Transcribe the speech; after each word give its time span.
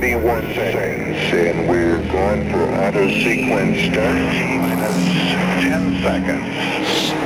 31 0.00 0.54
seconds, 0.54 1.18
and 1.34 1.68
we're 1.68 1.98
going 2.12 2.48
for 2.52 2.62
auto 2.76 3.08
sequence 3.10 3.80
start 3.90 4.14
minus 4.62 4.94
10 5.58 6.02
seconds. 6.04 6.46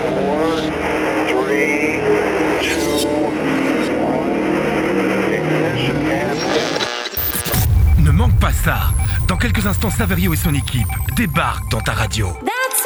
3, 0.09 0.73
2, 1.29 1.53
1. 7.99 8.03
Ne 8.05 8.11
manque 8.11 8.39
pas 8.41 8.53
ça 8.53 8.95
Dans 9.29 9.37
quelques 9.37 9.67
instants, 9.67 9.91
Saverio 9.91 10.33
et 10.33 10.37
son 10.39 10.55
équipe 10.55 10.89
débarquent 11.15 11.71
dans 11.71 11.83
ta 11.83 11.93
radio. 11.93 12.29
That's. 12.43 12.83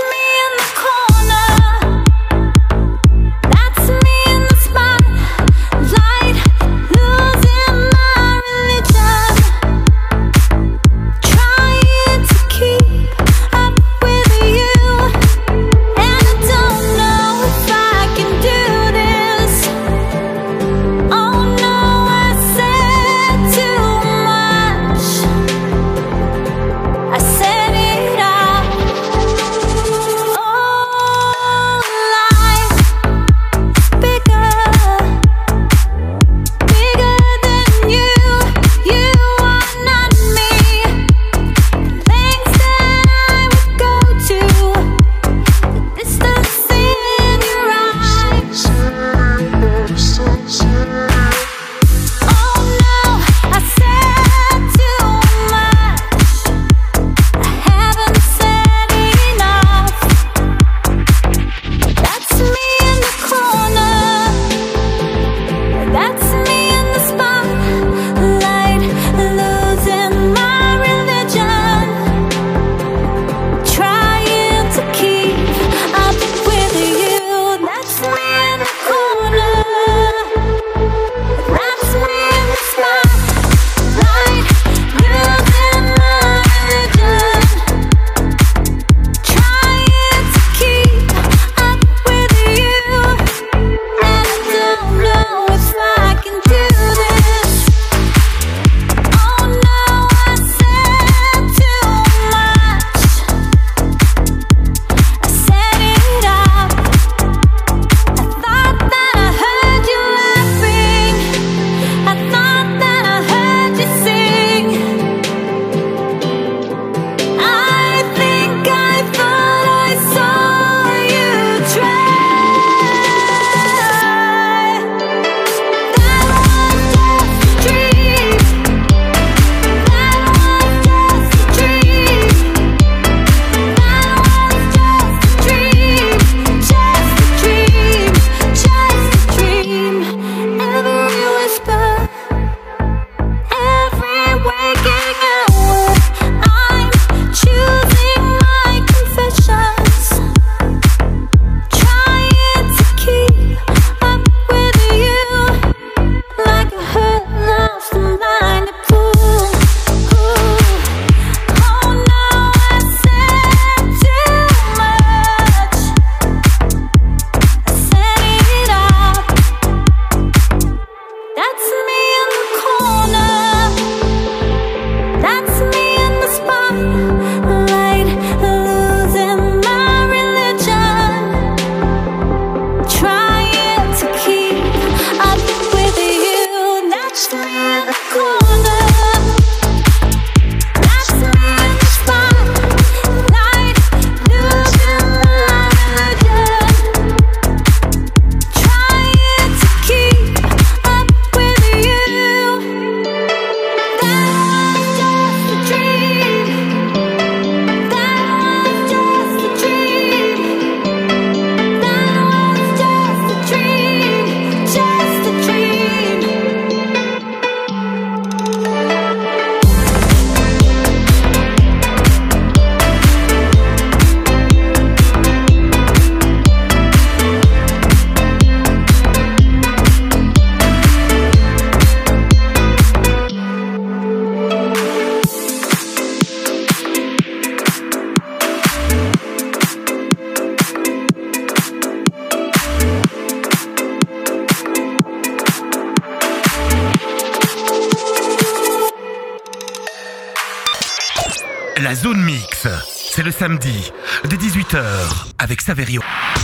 Saverio. 255.66 256.35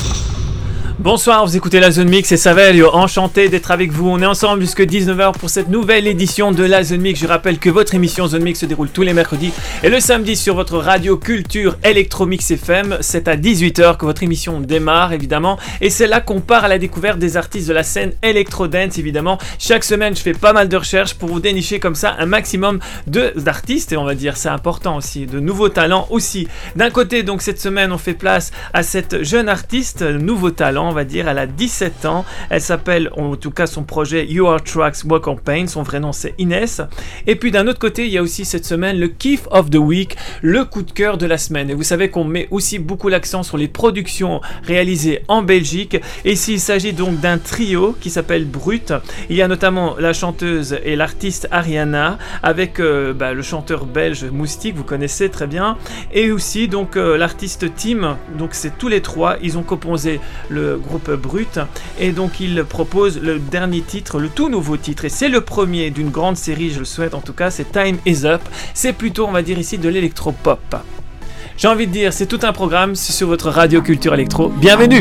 Bonsoir, 1.03 1.45
vous 1.45 1.57
écoutez 1.57 1.81
la 1.81 1.91
Zone 1.91 2.09
Mix 2.09 2.31
et 2.31 2.37
Savelio, 2.37 2.89
enchanté 2.93 3.49
d'être 3.49 3.73
avec 3.73 3.91
vous. 3.91 4.09
On 4.09 4.23
est 4.23 4.27
ensemble 4.27 4.61
jusqu'à 4.61 4.85
19h 4.85 5.33
pour 5.33 5.51
cette 5.51 5.69
nouvelle 5.69 6.07
édition 6.07 6.53
de 6.53 6.63
la 6.63 6.85
Zone 6.85 7.01
Mix. 7.01 7.19
Je 7.19 7.27
rappelle 7.27 7.59
que 7.59 7.71
votre 7.71 7.97
émission 7.97 8.29
Zone 8.29 8.45
Mix 8.45 8.61
se 8.61 8.67
déroule 8.67 8.89
tous 8.89 9.03
les 9.03 9.13
mercredis 9.13 9.53
et 9.83 9.91
le 9.91 9.99
samedi 9.99 10.37
sur 10.37 10.55
votre 10.55 10.79
radio 10.79 11.17
culture 11.17 11.77
Electromix 11.83 12.49
FM. 12.49 12.99
C'est 13.01 13.27
à 13.27 13.37
18h 13.37 13.97
que 13.97 14.05
votre 14.05 14.23
émission 14.23 14.61
démarre 14.61 15.13
évidemment 15.13 15.59
et 15.81 15.91
c'est 15.91 16.07
là 16.07 16.21
qu'on 16.21 16.41
part 16.41 16.63
à 16.63 16.69
la 16.69 16.79
découverte 16.79 17.19
des 17.19 17.37
artistes 17.37 17.67
de 17.67 17.73
la 17.75 17.83
scène 17.83 18.13
Electro 18.23 18.69
Dance 18.69 18.97
évidemment. 18.97 19.39
Chaque 19.59 19.83
semaine, 19.83 20.15
je 20.15 20.23
fais 20.23 20.35
pas 20.35 20.53
mal 20.53 20.69
de 20.69 20.77
recherches 20.77 21.15
pour 21.15 21.31
vous 21.31 21.41
dénicher 21.41 21.81
comme 21.81 21.97
ça 21.97 22.15
un 22.21 22.27
maximum 22.27 22.79
d'artistes 23.09 23.91
et 23.91 23.97
on 23.97 24.05
va 24.05 24.15
dire 24.15 24.37
c'est 24.37 24.51
important 24.51 24.99
aussi, 24.99 25.27
de 25.27 25.41
nouveaux 25.41 25.69
talents 25.69 26.07
aussi. 26.11 26.47
D'un 26.77 26.91
côté, 26.91 27.25
donc 27.25 27.43
cette 27.43 27.61
semaine, 27.61 27.91
on 27.91 27.99
fait 27.99 28.15
place 28.15 28.53
à 28.73 28.85
cette 28.85 29.25
jeune 29.25 29.49
artiste, 29.49 30.03
nouveau 30.03 30.53
talent, 30.53 30.92
on 30.93 30.95
va 30.95 31.05
dire. 31.05 31.29
Elle 31.29 31.39
a 31.39 31.47
17 31.47 32.05
ans. 32.05 32.25
Elle 32.51 32.61
s'appelle, 32.61 33.11
en 33.17 33.35
tout 33.37 33.51
cas, 33.51 33.67
son 33.67 33.83
projet 33.83 34.27
You 34.27 34.47
Are 34.47 34.63
Tracks 34.63 34.99
Walk 35.05 35.27
on 35.27 35.37
Pain. 35.37 35.67
Son 35.67 35.83
vrai 35.83 35.99
nom, 35.99 36.13
c'est 36.13 36.35
Inès. 36.39 36.81
Et 37.27 37.35
puis 37.37 37.51
d'un 37.51 37.67
autre 37.67 37.79
côté, 37.81 38.07
il 38.07 38.13
y 38.13 38.19
a 38.19 38.23
aussi 38.23 38.45
cette 38.45 38.65
semaine 38.65 38.99
le 38.99 39.09
Kiff 39.09 39.49
of 39.51 39.71
the 39.71 39.77
Week, 39.77 40.17
le 40.43 40.65
coup 40.65 40.83
de 40.83 40.93
cœur 40.93 41.19
de 41.19 41.27
la 41.27 41.39
semaine. 41.39 41.71
Et 41.71 41.75
vous 41.75 41.83
savez 41.83 42.11
qu'on 42.11 42.25
met 42.25 42.47
aussi 42.51 42.79
beaucoup 42.79 43.09
l'accent 43.09 43.43
sur 43.43 43.57
les 43.57 43.69
productions 43.69 44.41
réalisées 44.63 45.23
en 45.29 45.43
Belgique. 45.43 45.99
Et 46.25 46.37
s'il 46.37 46.61
s'agit 46.61 46.93
donc 46.93 47.21
d'un 47.21 47.39
trio 47.39 47.97
qui 48.01 48.11
s'appelle 48.11 48.45
Brut, 48.45 48.93
il 49.31 49.37
y 49.37 49.43
a 49.43 49.49
notamment 49.49 49.97
la 49.99 50.13
chanteuse 50.13 50.79
et 50.85 50.97
l'artiste 50.97 51.49
Ariana 51.51 52.19
avec 52.43 52.81
euh, 52.81 53.13
bah, 53.13 53.33
le 53.33 53.43
chanteur 53.43 53.87
belge 53.87 54.25
Moustique, 54.25 54.77
vous 54.77 54.85
connaissez 54.85 55.29
très 55.29 55.47
bien, 55.47 55.77
et 56.13 56.31
aussi 56.31 56.69
donc 56.69 56.97
euh, 56.97 57.17
l'artiste 57.17 57.67
Tim. 57.77 58.19
Donc 58.39 58.51
c'est 58.53 58.77
tous 58.79 58.89
les 58.89 59.01
trois, 59.01 59.37
ils 59.43 59.59
ont 59.59 59.63
composé 59.63 60.21
le 60.49 60.77
groupe 60.83 61.11
Brut 61.11 61.59
et 61.99 62.13
donc 62.13 62.41
ils 62.41 62.65
proposent 62.65 63.21
le 63.21 63.39
dernier 63.39 63.81
titre, 63.81 64.19
le 64.19 64.29
tout 64.29 64.49
nouveau 64.49 64.77
titre, 64.77 65.05
et 65.05 65.09
c'est 65.09 65.29
le 65.29 65.41
premier 65.41 65.91
d'une 65.91 66.11
grande 66.11 66.37
série, 66.37 66.71
je 66.71 66.81
le 66.81 66.85
souhaite 66.85 67.15
en 67.15 67.21
tout 67.21 67.33
cas, 67.33 67.51
c'est 67.51 67.73
Time 67.73 67.99
Is 68.07 68.25
Up. 68.27 68.43
C'est 68.75 68.93
plutôt, 68.93 69.27
on 69.27 69.33
va 69.33 69.43
dire 69.43 69.59
ici, 69.59 69.79
de 69.79 69.89
l'électropop. 69.89 70.77
J'ai 71.57 71.69
envie 71.69 71.87
de 71.87 71.93
dire, 71.93 72.13
c'est 72.13 72.27
tout 72.27 72.41
un 72.43 72.53
programme 72.53 72.97
sur 72.97 73.29
votre 73.29 73.51
radio 73.51 73.83
culture 73.83 74.15
électro. 74.15 74.49
Bienvenue. 74.49 75.01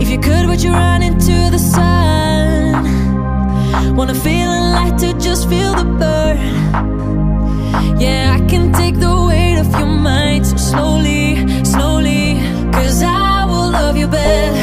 If 0.00 0.08
you 0.08 0.18
could, 0.18 0.46
would 0.48 0.62
you 0.62 0.72
run 0.72 1.02
into 1.02 1.50
the 1.50 1.58
sun? 1.58 2.84
Wanna 3.96 4.14
feel 4.14 4.50
light 4.50 4.98
to 4.98 5.12
just 5.18 5.48
feel 5.48 5.74
the 5.74 5.84
burn. 5.84 6.38
Yeah, 8.00 8.36
I 8.38 8.40
can 8.46 8.72
take 8.72 8.96
the 8.98 9.14
weight 9.28 9.58
of 9.58 9.68
your 9.78 9.86
mind 9.86 10.46
so 10.46 10.56
slowly, 10.56 11.46
slowly. 11.64 12.40
Cause 12.72 13.02
I 13.02 13.44
will 13.44 13.70
love 13.70 13.96
you 13.96 14.08
better, 14.08 14.54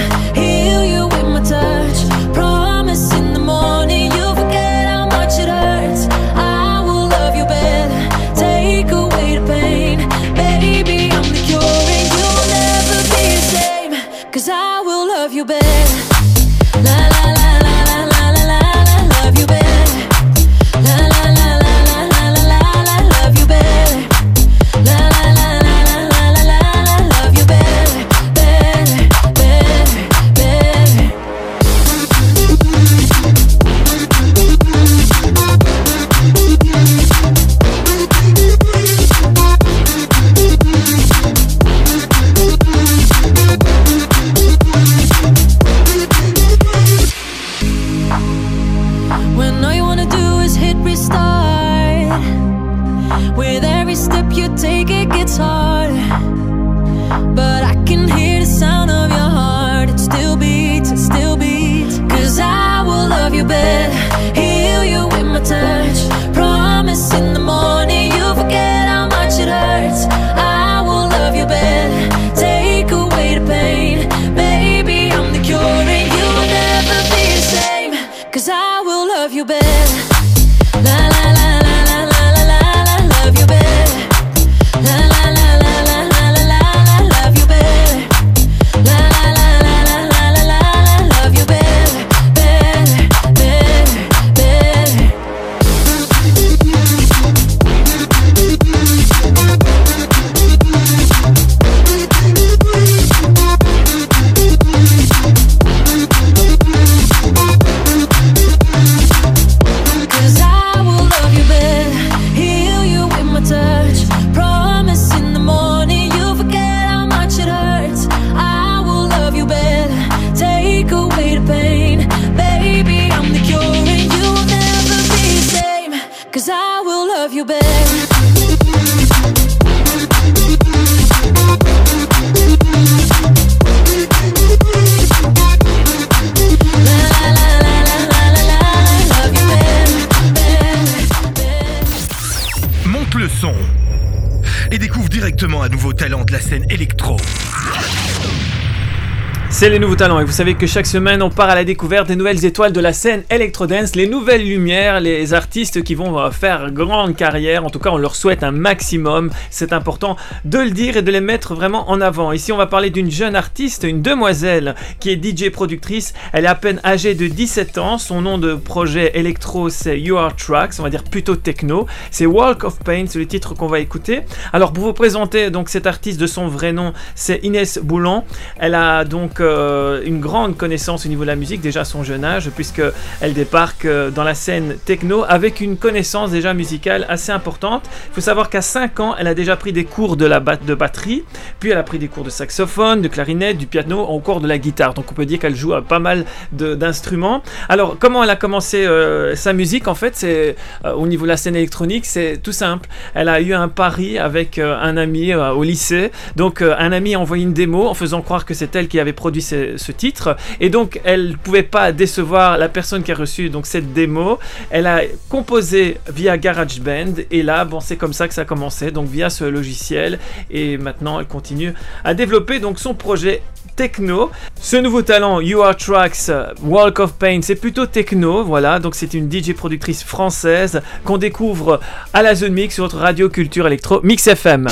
Talents 149.98 150.20
et 150.20 150.26
vous 150.26 150.32
savez 150.32 150.54
que 150.54 150.68
chaque 150.68 150.86
semaine 150.86 151.24
on 151.24 151.32
part 151.32 151.50
à 151.50 151.56
la 151.56 151.64
découverte 151.64 152.08
des 152.08 152.16
nouvelles 152.16 152.46
étoiles 152.46 152.72
de 152.72 152.80
la 152.80 152.94
scène 152.94 153.24
Electrodance, 153.32 153.96
les 153.96 154.06
nouvelles 154.06 154.48
lumières, 154.48 155.00
les 155.00 155.34
artistes 155.34 155.84
qui 155.84 155.96
vont 155.96 156.20
euh, 156.20 156.30
faire 156.30 156.70
grande 156.70 157.16
carrière, 157.16 157.66
en 157.66 157.72
tout 157.72 157.80
cas 157.80 157.90
on 157.90 157.98
leur 157.98 158.16
souhaite 158.16 158.44
un 158.44 158.52
maximum, 158.52 159.32
c'est 159.50 159.74
important 159.74 160.16
de 160.46 160.60
le 160.60 160.70
dire 160.70 160.98
et 160.98 161.02
de 161.02 161.10
les 161.10 161.20
mettre 161.20 161.56
vraiment 161.56 161.90
en 161.90 162.00
avant. 162.00 162.32
Ici 162.32 162.52
on 162.52 162.58
va 162.58 162.68
parler 162.68 162.92
d'une 162.92 163.10
jeune 163.10 163.36
artiste, 163.36 163.86
une 163.86 164.04
demoiselle 164.04 164.76
qui 165.00 165.10
est 165.10 165.16
DJ 165.16 165.50
productrice, 165.50 166.14
elle 166.32 166.46
est 166.46 166.48
à 166.48 166.54
peine 166.54 166.80
âgée 166.86 167.16
de 167.16 167.26
17 167.26 167.80
ans, 167.80 167.98
son 167.98 168.22
nom 168.22 168.38
de 168.38 168.54
projet 168.54 169.14
électro 169.16 169.70
c'est 169.70 170.00
You 170.00 170.18
Are 170.18 170.36
Tracks, 170.36 170.74
on 170.78 170.84
va 170.84 170.92
dire 170.92 171.06
plutôt 171.06 171.36
techno, 171.36 171.88
c'est 172.12 172.28
Walk 172.28 172.66
of 172.66 172.78
Pain, 172.84 173.06
c'est 173.08 173.18
le 173.18 173.26
titre 173.26 173.56
qu'on 173.56 173.68
va 173.68 173.80
écouter. 173.80 174.22
Alors 174.54 174.74
pour 174.74 174.84
vous 174.84 174.94
présenter 174.94 175.50
donc 175.50 175.70
cette 175.70 175.88
artiste 175.88 176.20
de 176.20 176.28
son 176.28 176.48
vrai 176.48 176.72
nom, 176.72 176.94
c'est 177.16 177.44
Inès 177.44 177.80
Boulan, 177.80 178.26
elle 178.60 178.76
a 178.76 179.04
donc 179.04 179.40
euh, 179.40 179.87
une 180.06 180.20
grande 180.20 180.58
connaissance 180.58 181.06
au 181.06 181.10
niveau 181.10 181.24
de 181.24 181.28
la 181.28 181.36
musique 181.36 181.62
déjà 181.62 181.82
à 181.82 181.86
son 181.86 182.04
jeune 182.04 182.24
âge, 182.24 182.50
puisque 182.56 182.82
elle 183.22 183.34
débarque 183.34 183.86
euh, 183.86 184.10
dans 184.10 184.24
la 184.24 184.36
scène 184.36 184.78
techno 184.86 185.24
avec 185.28 185.62
une 185.62 185.78
connaissance 185.78 186.32
déjà 186.32 186.54
musicale 186.54 187.06
assez 187.10 187.32
importante. 187.32 187.90
Il 188.10 188.14
faut 188.14 188.22
savoir 188.22 188.50
qu'à 188.50 188.62
5 188.62 189.00
ans, 189.00 189.16
elle 189.18 189.28
a 189.28 189.34
déjà 189.34 189.56
pris 189.56 189.74
des 189.74 189.86
cours 189.86 190.18
de 190.18 190.26
la 190.26 190.40
de 190.40 190.76
batterie, 190.76 191.24
puis 191.60 191.72
elle 191.72 191.78
a 191.78 191.84
pris 191.84 192.00
des 192.00 192.08
cours 192.08 192.24
de 192.24 192.30
saxophone, 192.30 193.02
de 193.02 193.08
clarinette, 193.08 193.58
du 193.58 193.68
piano, 193.68 194.00
encore 194.00 194.42
de 194.42 194.48
la 194.48 194.58
guitare. 194.58 194.94
Donc 194.94 195.06
on 195.12 195.14
peut 195.14 195.26
dire 195.26 195.40
qu'elle 195.40 195.56
joue 195.56 195.74
à 195.74 195.82
pas 195.82 196.00
mal 196.00 196.26
d'instruments. 196.52 197.42
Alors 197.70 197.98
comment 198.00 198.24
elle 198.24 198.30
a 198.30 198.36
commencé 198.36 198.86
euh, 198.86 199.36
sa 199.36 199.54
musique? 199.54 199.88
En 199.88 199.96
fait, 199.96 200.16
c'est 200.16 200.56
euh, 200.86 200.94
au 200.94 201.08
niveau 201.08 201.26
de 201.26 201.30
la 201.30 201.38
scène 201.38 201.56
électronique, 201.56 202.06
c'est 202.06 202.38
tout 202.42 202.52
simple. 202.52 202.90
Elle 203.14 203.30
a 203.30 203.42
eu 203.42 203.54
un 203.54 203.68
pari 203.68 204.18
avec 204.18 204.58
euh, 204.58 204.78
un 204.80 204.98
ami 204.98 205.32
euh, 205.32 205.52
au 205.52 205.64
lycée. 205.64 206.12
Donc 206.36 206.62
euh, 206.62 206.76
un 206.78 206.92
ami 206.92 207.16
a 207.16 207.20
envoyé 207.20 207.44
une 207.44 207.54
démo 207.54 207.88
en 207.88 207.94
faisant 207.94 208.22
croire 208.22 208.46
que 208.46 208.54
c'est 208.54 208.76
elle 208.76 208.88
qui 208.88 209.00
avait 209.00 209.14
produit 209.14 209.42
ce, 209.42 209.77
ce 209.78 209.92
titre. 209.92 210.36
Et 210.60 210.70
donc 210.70 211.00
elle 211.04 211.38
pouvait 211.38 211.64
pas 211.64 211.92
décevoir 211.92 212.58
la 212.58 212.70
personne 212.70 213.04
qui 213.04 213.12
a 213.12 213.16
reçu 213.16 213.50
donc 213.50 213.66
cette 213.66 213.94
démo. 213.94 214.40
Elle 214.70 214.88
a 214.88 215.02
composé 215.30 215.98
via 216.12 216.38
GarageBand 216.38 217.22
et 217.32 217.44
là, 217.44 217.66
bon, 217.66 217.80
c'est 217.80 217.98
comme 217.98 218.14
ça 218.14 218.28
que 218.28 218.34
ça 218.34 218.42
a 218.42 218.46
commencé. 218.46 218.92
Donc 218.92 219.08
via 219.08 219.30
ce 219.30 219.44
logiciel 219.44 220.20
et 220.52 220.78
maintenant 220.78 221.20
elle 221.20 221.28
continue 221.28 221.74
à 222.04 222.14
développer 222.14 222.60
donc 222.60 222.80
son 222.80 222.94
projet 222.94 223.42
techno. 223.76 224.32
Ce 224.60 224.76
nouveau 224.76 225.04
talent, 225.04 225.40
You 225.40 225.62
Are 225.62 225.78
Tracks 225.78 226.32
Walk 226.64 227.00
of 227.00 227.14
Pain, 227.14 227.40
c'est 227.44 227.56
plutôt 227.56 227.86
techno, 227.86 228.44
voilà. 228.44 228.80
Donc 228.80 228.96
c'est 228.96 229.14
une 229.14 229.32
DJ 229.32 229.54
productrice 229.54 230.04
française 230.04 230.82
qu'on 231.06 231.18
découvre 231.18 231.80
à 232.12 232.24
la 232.24 232.36
Zone 232.36 232.54
Mix 232.54 232.74
sur 232.76 232.84
votre 232.84 232.98
radio 232.98 233.30
culture 233.30 233.68
électro 233.68 234.02
Mix 234.04 234.28
FM. 234.28 234.68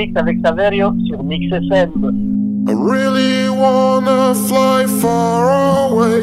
Mix 0.00 0.16
avec 0.16 0.38
Saverio 0.42 0.94
sur 1.06 1.22
Mix 1.22 1.52
FM. 1.52 1.90
I 2.68 2.72
really 2.72 3.50
wanna 3.50 4.34
fly 4.34 4.86
far 4.86 5.90
away. 5.90 6.22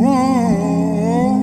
Ooh, 0.00 1.34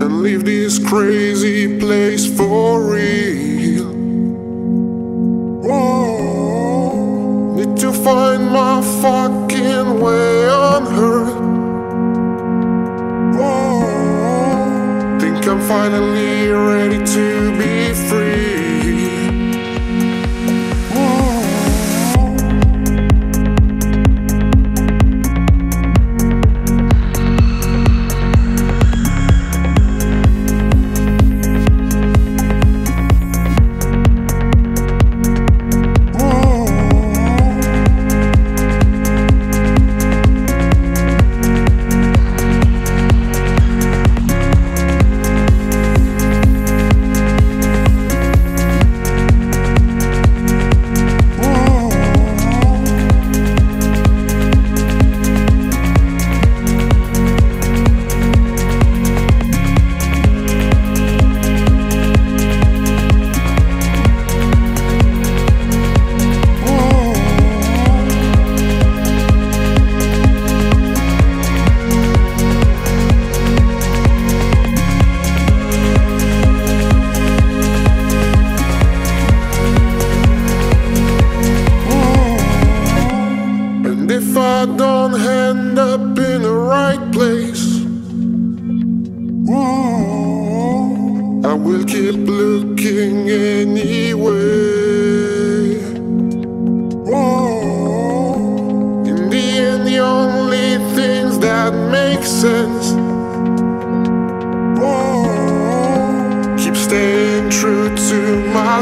and 0.00 0.22
leave 0.22 0.44
this 0.44 0.78
crazy 0.78 1.78
place 1.78 2.24
for 2.24 2.82
real. 2.94 3.90
Ooh, 5.66 5.96
need 7.56 7.76
to 7.78 7.92
find 7.92 8.52
my 8.52 8.80
fucking 9.02 10.00
way 10.00 10.48
on. 10.48 10.82
Ooh, 11.06 11.26
think 15.18 15.46
I'm 15.48 15.60
finally 15.62 16.48
ready 16.48 16.98
to 17.16 17.50
be 17.58 17.92
free. 18.08 18.53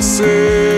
Myself. 0.02 0.71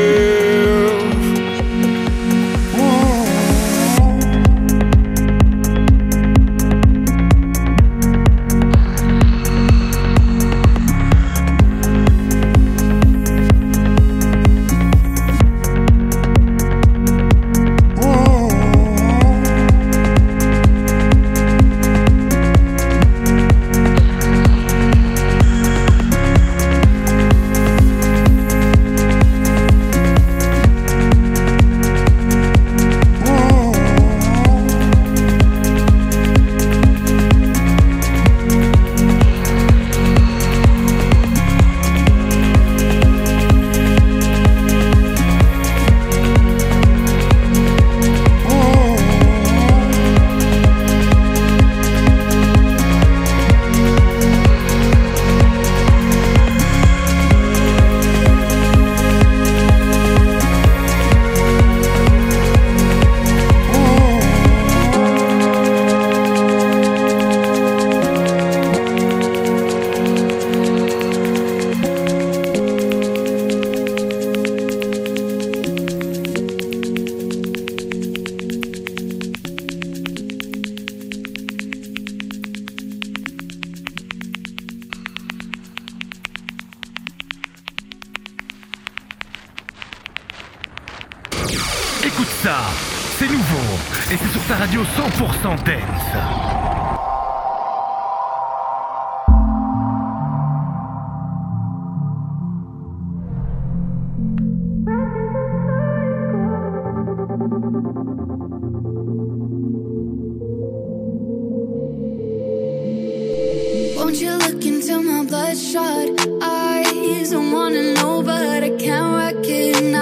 Won't 114.15 114.23
you 114.23 114.37
look 114.37 114.65
into 114.65 115.03
my 115.03 115.25
bloodshot 115.25 116.09
eyes? 116.41 117.33
I 117.33 117.37
wanna 117.53 117.95
know, 117.95 118.23
but 118.23 118.63
I 118.63 118.71
can't 118.79 119.17
recognize 119.17 119.97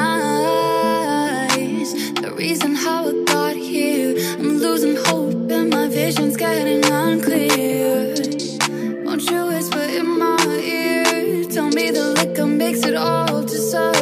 the 2.20 2.30
reason 2.36 2.74
how 2.74 3.08
I 3.08 3.12
got 3.24 3.56
here. 3.56 4.14
I'm 4.38 4.58
losing 4.58 4.96
hope, 5.06 5.50
and 5.50 5.70
my 5.70 5.88
vision's 5.88 6.36
getting 6.36 6.84
unclear. 6.84 8.14
Won't 9.02 9.30
you 9.30 9.46
whisper 9.46 9.80
in 9.80 10.18
my 10.18 10.36
ear? 10.60 11.44
Tell 11.44 11.70
me 11.70 11.90
the 11.90 12.12
liquor 12.18 12.44
makes 12.44 12.84
it 12.84 12.94
all 12.94 13.40
disappear. 13.40 14.01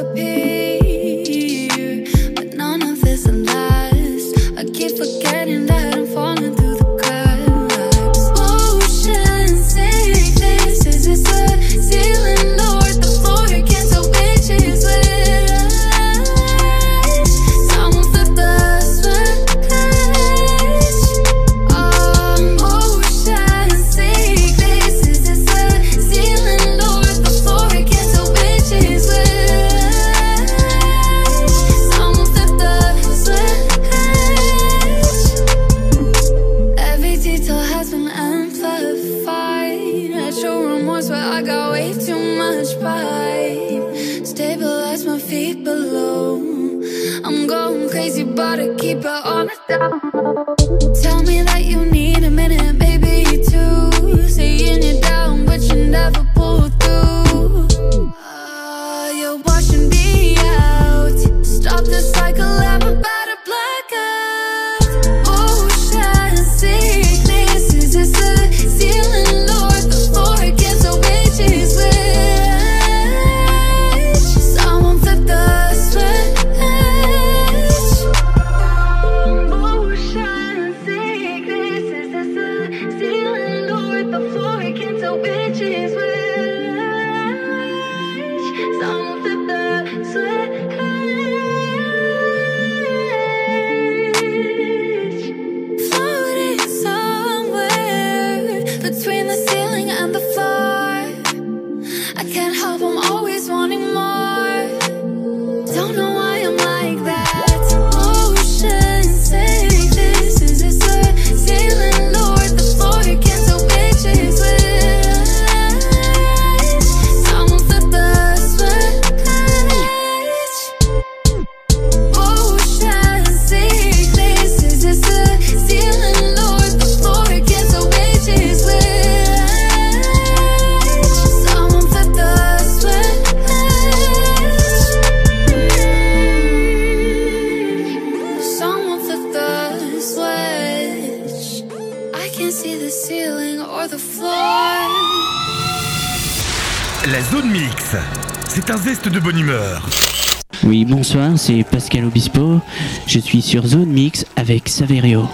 Et. 155.00 155.28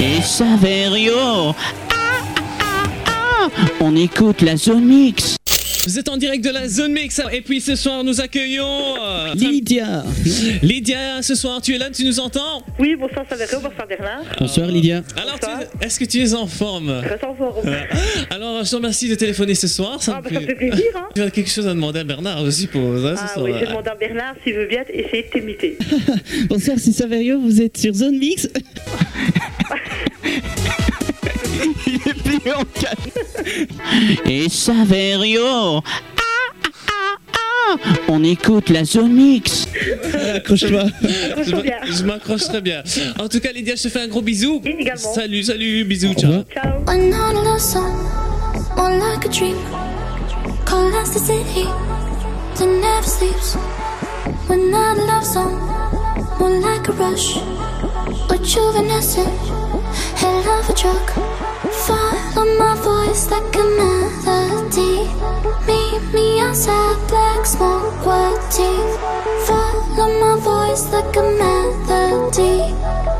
Et 0.00 0.20
Saverio 0.20 1.14
Ah, 1.16 1.54
ah, 2.60 2.82
ah. 3.06 3.48
On 3.80 3.96
écoute 3.96 4.42
la 4.42 4.56
Zone 4.56 4.84
Mix 4.84 5.36
Vous 5.86 5.98
êtes 5.98 6.08
en 6.08 6.16
direct 6.16 6.42
de 6.42 6.48
la 6.50 6.66
zone 6.66 6.92
mix 6.92 7.20
et 7.30 7.42
puis 7.42 7.60
ce 7.60 7.76
soir 7.76 8.04
nous 8.04 8.20
accueillons 8.20 8.64
euh, 9.02 9.34
Lydia 9.34 10.02
Lydia. 10.62 11.20
Ce 11.20 11.34
soir 11.34 11.60
tu 11.60 11.74
es 11.74 11.78
là, 11.78 11.90
tu 11.90 12.04
nous 12.04 12.20
entends 12.20 12.62
Oui, 12.78 12.96
bonsoir 12.98 13.26
Saverio, 13.28 13.60
bonsoir 13.60 13.86
Bernard. 13.86 14.22
Bonsoir 14.38 14.68
Lydia. 14.68 15.02
Alors 15.16 15.34
Bonsoir. 15.38 15.60
est-ce 15.82 16.00
que 16.00 16.06
tu 16.06 16.20
es 16.22 16.32
en 16.34 16.46
forme 16.46 17.02
Très 17.04 17.26
en 17.26 17.34
forme. 17.34 17.70
Alors 18.30 18.64
je 18.64 18.70
te 18.70 18.76
remercie 18.76 19.08
de 19.10 19.14
téléphoner 19.14 19.54
ce 19.54 19.66
soir. 19.68 19.98
Ah, 20.08 20.20
bah, 20.22 20.30
ça 20.32 20.40
me 20.40 20.46
fait 20.46 20.54
plaisir, 20.54 20.84
hein. 20.96 21.08
Tu 21.14 21.20
as 21.20 21.30
quelque 21.30 21.50
chose 21.50 21.66
à 21.66 21.74
demander 21.74 22.00
à 22.00 22.04
Bernard, 22.04 22.44
je 22.46 22.50
suppose. 22.50 23.04
hein, 23.04 23.14
ce 23.16 23.22
Ah 23.22 23.28
soir. 23.34 23.44
oui, 23.44 23.52
j'ai 23.60 23.66
demandé 23.66 23.90
à 23.90 23.94
Bernard 23.94 24.34
s'il 24.42 24.54
veut 24.54 24.66
bien 24.66 24.84
essayer 24.90 25.24
de 25.24 25.38
t'imiter. 25.38 25.76
Bonsoir, 26.48 26.78
c'est 26.78 26.92
Saverio, 26.92 27.38
vous 27.40 27.60
êtes 27.60 27.76
sur 27.76 27.92
Zone 27.92 28.18
Mix 28.18 28.48
Et 34.26 34.48
Saverio 34.48 35.42
Ah, 35.46 35.82
ah, 35.82 36.60
ah, 36.88 37.16
ah 37.34 37.76
On 38.08 38.22
écoute 38.22 38.68
la 38.70 38.84
Zone 38.84 39.12
Mix 39.12 39.66
Accroche-toi. 40.34 40.84
Je 41.42 42.04
m'accroche 42.04 42.44
très 42.44 42.60
bien. 42.60 42.82
En 43.18 43.28
tout 43.28 43.40
cas, 43.40 43.52
Lydia, 43.52 43.74
je 43.76 43.84
te 43.84 43.88
fais 43.88 44.00
un 44.00 44.08
gros 44.08 44.22
bisou. 44.22 44.60
Salut, 44.96 45.42
salut, 45.42 45.84
bisous, 45.84 46.14
ciao. 46.14 46.44
Ciao. 46.52 46.80
One 46.86 47.10
not 47.10 47.34
a 47.34 47.42
love 47.42 47.60
song, 47.60 47.94
more 48.76 48.90
like 48.90 49.24
a 49.24 49.28
dream. 49.28 49.56
Cold 50.66 50.94
as 50.94 51.12
the 51.12 51.20
city 51.20 51.66
that 52.56 52.66
never 52.66 53.06
sleeps. 53.06 53.56
One 54.48 54.70
not 54.70 54.98
a 54.98 55.04
love 55.04 55.24
song, 55.24 55.52
more 56.38 56.50
like 56.50 56.88
a 56.88 56.92
rush. 56.92 57.36
Rejuvenescent, 58.28 59.32
head 60.16 60.46
of 60.46 60.68
a 60.68 60.72
truck. 60.74 61.12
My 62.44 62.74
voice 62.76 63.30
like 63.30 63.56
a 63.56 63.64
melody. 63.78 65.08
Meet 65.66 66.02
me 66.12 66.40
outside, 66.40 66.98
black 67.08 67.46
smoke, 67.46 68.04
white. 68.04 68.34
Follow 69.46 70.08
my 70.20 70.38
voice 70.40 70.92
like 70.92 71.16
a 71.16 71.22
melody. 71.22 72.74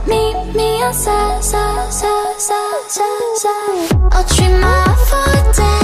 Meet 0.06 0.54
me 0.54 0.82
outside, 0.82 1.42
side, 1.42 1.92
side, 1.92 2.38
side, 2.38 2.90
side, 2.90 3.36
side. 3.36 4.12
I'll 4.12 4.24
treat 4.24 4.52
my 4.60 4.84
foot 5.08 5.56
dance. 5.56 5.83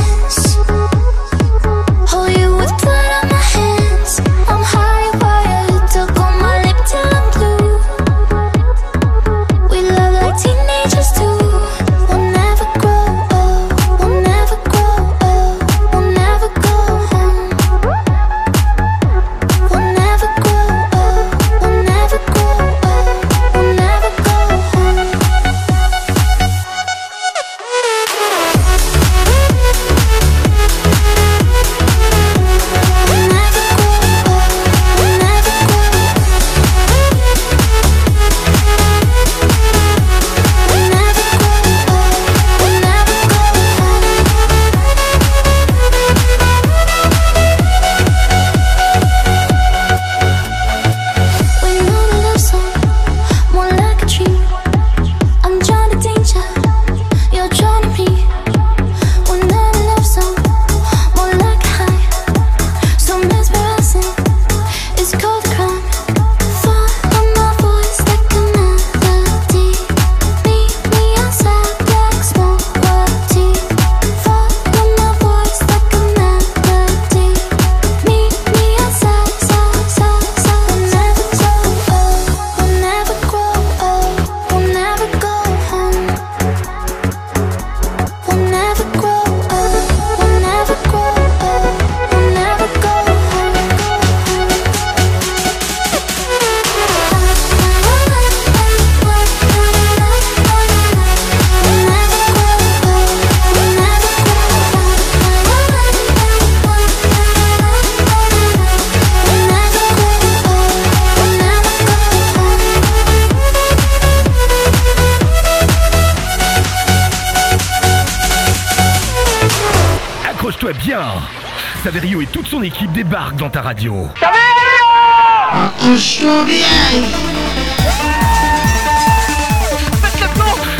Radio. 123.70 124.09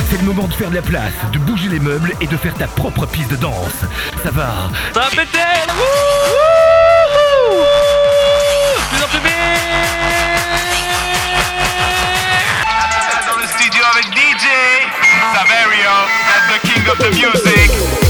C'est 0.09 0.19
le 0.19 0.25
moment 0.25 0.49
de 0.49 0.53
faire 0.53 0.71
de 0.71 0.75
la 0.75 0.83
place, 0.83 1.13
de 1.33 1.39
bouger 1.39 1.69
les 1.69 1.79
meubles 1.79 2.13
et 2.21 2.27
de 2.27 2.37
faire 2.37 2.53
ta 2.55 2.67
propre 2.67 3.07
piste 3.07 3.31
de 3.31 3.37
danse. 3.37 3.85
Ça 4.25 4.33
va 4.33 4.71
Ça 4.93 5.03
va 5.03 5.11
péter 5.11 5.39
Wouhou 5.69 7.63
Plus 8.91 9.05
en 9.05 9.09
plus 9.09 9.21
vite 9.21 9.37
Dans 13.29 13.41
le 13.41 13.47
studio 13.47 13.85
avec 13.93 14.07
DJ 14.07 14.47
Saverio, 15.33 15.95
that's 16.27 16.49
the 16.53 16.59
king 16.67 16.85
of 16.89 16.99
the 16.99 17.11
music. 17.15 18.10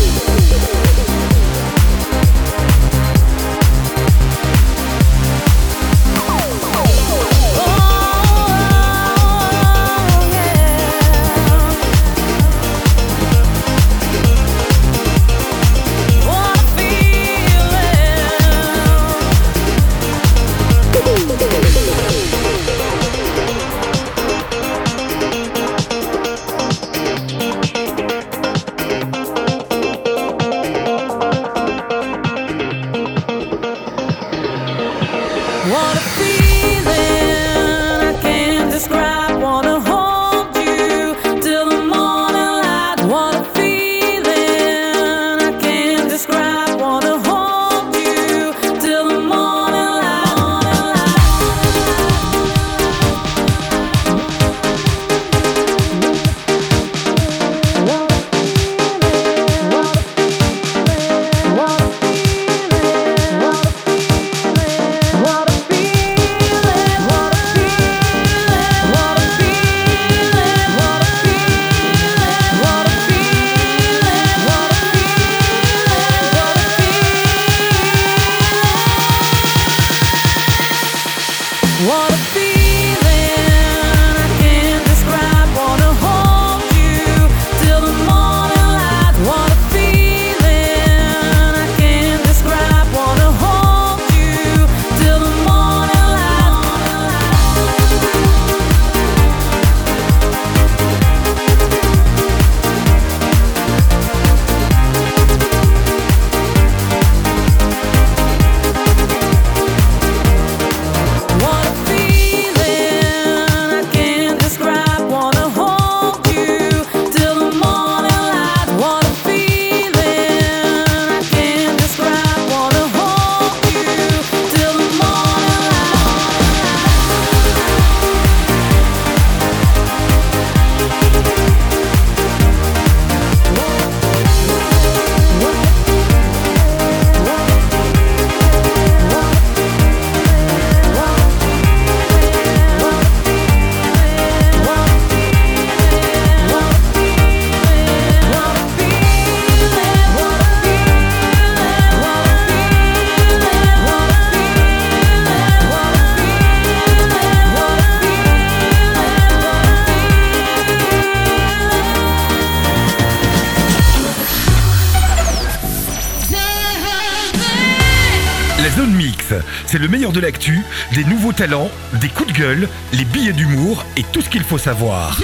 De 170.12 170.20
l'actu, 170.20 170.62
des 170.94 171.04
nouveaux 171.04 171.32
talents, 171.32 171.70
des 171.94 172.08
coups 172.08 172.32
de 172.32 172.38
gueule, 172.38 172.68
les 172.92 173.04
billets 173.04 173.32
d'humour 173.32 173.84
et 173.96 174.02
tout 174.12 174.20
ce 174.20 174.28
qu'il 174.28 174.42
faut 174.42 174.58
savoir. 174.58 175.18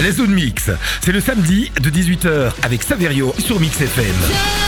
La 0.00 0.12
zone 0.12 0.30
mix, 0.32 0.70
c'est 1.00 1.12
le 1.12 1.20
samedi 1.20 1.72
de 1.80 1.90
18h 1.90 2.52
avec 2.62 2.84
Saverio 2.84 3.34
sur 3.38 3.58
Mix 3.58 3.80
FM. 3.80 4.67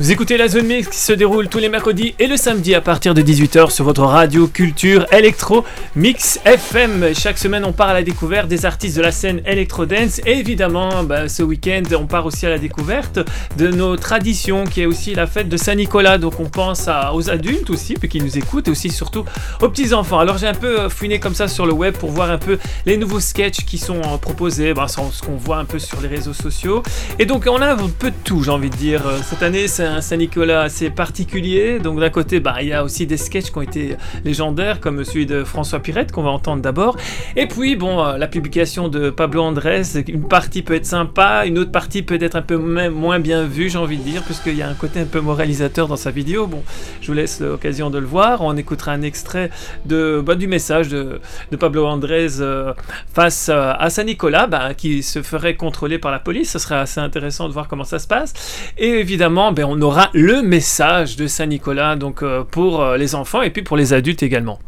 Vous 0.00 0.10
écoutez 0.10 0.36
la 0.36 0.48
zone 0.48 0.66
mix 0.66 0.88
qui 0.88 0.98
se 0.98 1.12
déroule 1.12 1.48
tous 1.48 1.58
les 1.58 1.68
mercredis 1.68 2.16
et 2.18 2.26
le 2.26 2.36
samedi 2.36 2.74
à 2.74 2.80
partir 2.80 3.14
de 3.14 3.22
18h 3.22 3.70
sur 3.70 3.84
votre 3.84 4.02
radio 4.02 4.48
culture 4.48 5.06
électro 5.12 5.64
Mix 5.94 6.40
FM. 6.44 7.14
Chaque 7.14 7.38
semaine, 7.38 7.64
on 7.64 7.72
part 7.72 7.90
à 7.90 7.92
la 7.94 8.02
découverte 8.02 8.48
des 8.48 8.66
artistes 8.66 8.96
de 8.96 9.02
la 9.02 9.12
scène 9.12 9.40
électro 9.46 9.86
dance 9.86 10.20
et 10.26 10.32
évidemment, 10.32 11.04
bah, 11.04 11.28
ce 11.28 11.44
week-end, 11.44 11.82
on 11.96 12.06
part 12.06 12.26
aussi 12.26 12.44
à 12.44 12.48
la 12.48 12.58
découverte 12.58 13.20
de 13.56 13.68
nos 13.68 13.96
traditions 13.96 14.64
qui 14.64 14.82
est 14.82 14.86
aussi 14.86 15.14
la 15.14 15.28
fête 15.28 15.48
de 15.48 15.56
Saint-Nicolas. 15.56 16.18
Donc, 16.18 16.40
on 16.40 16.46
pense 16.46 16.88
aux 17.12 17.30
adultes 17.30 17.70
aussi, 17.70 17.94
puis 17.94 18.08
qui 18.08 18.20
nous 18.20 18.36
écoutent 18.36 18.66
et 18.66 18.72
aussi 18.72 18.90
surtout 18.90 19.24
aux 19.62 19.68
petits 19.68 19.94
enfants. 19.94 20.18
Alors, 20.18 20.38
j'ai 20.38 20.48
un 20.48 20.54
peu 20.54 20.80
euh, 20.80 20.88
fouiné 20.88 21.20
comme 21.20 21.36
ça 21.36 21.46
sur 21.46 21.66
le 21.66 21.72
web 21.72 21.94
pour 21.94 22.10
voir 22.10 22.30
un 22.30 22.38
peu 22.38 22.58
les 22.84 22.96
nouveaux 22.96 23.20
sketchs 23.20 23.64
qui 23.64 23.78
sont 23.78 24.00
euh, 24.00 24.16
proposés, 24.20 24.74
bah, 24.74 24.86
ce 24.88 25.22
qu'on 25.22 25.36
voit 25.36 25.58
un 25.58 25.64
peu 25.64 25.78
sur 25.78 26.00
les 26.00 26.08
réseaux 26.08 26.34
sociaux. 26.34 26.82
Et 27.20 27.26
donc, 27.26 27.44
on 27.48 27.62
a 27.62 27.74
un 27.74 27.88
peu 27.88 28.10
de 28.10 28.16
tout, 28.24 28.42
j'ai 28.42 28.50
envie 28.50 28.70
de 28.70 28.76
dire. 28.76 29.06
Euh, 29.06 29.20
Cette 29.30 29.44
année, 29.44 29.68
c'est 29.68 29.83
un 29.84 30.00
Saint-Nicolas 30.00 30.62
assez 30.62 30.90
particulier. 30.90 31.78
Donc, 31.78 32.00
d'un 32.00 32.10
côté, 32.10 32.40
bah, 32.40 32.56
il 32.60 32.68
y 32.68 32.72
a 32.72 32.84
aussi 32.84 33.06
des 33.06 33.16
sketchs 33.16 33.50
qui 33.50 33.58
ont 33.58 33.62
été 33.62 33.96
légendaires, 34.24 34.80
comme 34.80 35.04
celui 35.04 35.26
de 35.26 35.44
François 35.44 35.80
Pirette, 35.80 36.12
qu'on 36.12 36.22
va 36.22 36.30
entendre 36.30 36.62
d'abord. 36.62 36.96
Et 37.36 37.46
puis, 37.46 37.76
bon, 37.76 38.04
euh, 38.04 38.16
la 38.16 38.26
publication 38.26 38.88
de 38.88 39.10
Pablo 39.10 39.42
Andrés, 39.42 39.82
une 40.08 40.28
partie 40.28 40.62
peut 40.62 40.74
être 40.74 40.86
sympa, 40.86 41.44
une 41.46 41.58
autre 41.58 41.72
partie 41.72 42.02
peut 42.02 42.18
être 42.20 42.36
un 42.36 42.42
peu 42.42 42.56
moins 42.56 43.20
bien 43.20 43.44
vue, 43.44 43.68
j'ai 43.68 43.78
envie 43.78 43.98
de 43.98 44.02
dire, 44.02 44.22
puisqu'il 44.22 44.56
y 44.56 44.62
a 44.62 44.68
un 44.68 44.74
côté 44.74 45.00
un 45.00 45.04
peu 45.04 45.20
moralisateur 45.20 45.88
dans 45.88 45.96
sa 45.96 46.10
vidéo. 46.10 46.46
Bon, 46.46 46.62
je 47.00 47.06
vous 47.08 47.14
laisse 47.14 47.40
l'occasion 47.40 47.90
de 47.90 47.98
le 47.98 48.06
voir. 48.06 48.42
On 48.42 48.56
écoutera 48.56 48.92
un 48.92 49.02
extrait 49.02 49.50
de, 49.86 50.22
bah, 50.24 50.34
du 50.34 50.46
message 50.46 50.88
de, 50.88 51.20
de 51.50 51.56
Pablo 51.56 51.86
Andrés 51.86 52.40
euh, 52.40 52.72
face 53.12 53.48
euh, 53.48 53.72
à 53.78 53.90
Saint-Nicolas, 53.90 54.46
bah, 54.46 54.74
qui 54.74 55.02
se 55.02 55.22
ferait 55.22 55.54
contrôler 55.54 55.98
par 55.98 56.10
la 56.10 56.18
police. 56.18 56.50
Ce 56.50 56.58
serait 56.58 56.76
assez 56.76 57.00
intéressant 57.00 57.48
de 57.48 57.52
voir 57.52 57.68
comment 57.68 57.84
ça 57.84 57.98
se 57.98 58.06
passe. 58.06 58.32
Et 58.78 58.88
évidemment, 58.88 59.52
ben, 59.52 59.64
on 59.64 59.73
aura 59.80 60.10
le 60.12 60.42
message 60.42 61.16
de 61.16 61.26
Saint-Nicolas 61.26 61.96
donc, 61.96 62.22
euh, 62.22 62.44
pour 62.44 62.82
euh, 62.82 62.96
les 62.96 63.14
enfants 63.14 63.42
et 63.42 63.50
puis 63.50 63.62
pour 63.62 63.76
les 63.76 63.92
adultes 63.92 64.22
également. 64.22 64.58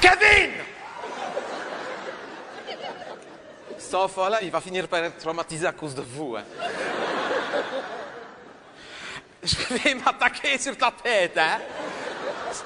Kevin 0.00 0.50
Cet 3.78 3.94
enfant-là, 3.94 4.38
il 4.42 4.50
va 4.50 4.60
finir 4.60 4.88
par 4.88 5.00
être 5.04 5.18
traumatisé 5.18 5.66
à 5.66 5.72
cause 5.72 5.94
de 5.94 6.02
vous. 6.02 6.36
hein. 6.36 6.42
Je 9.42 9.74
vais 9.74 9.94
m'attaquer 9.94 10.58
sur 10.58 10.76
ta 10.76 10.90
tête, 10.90 11.38
hein 11.38 11.58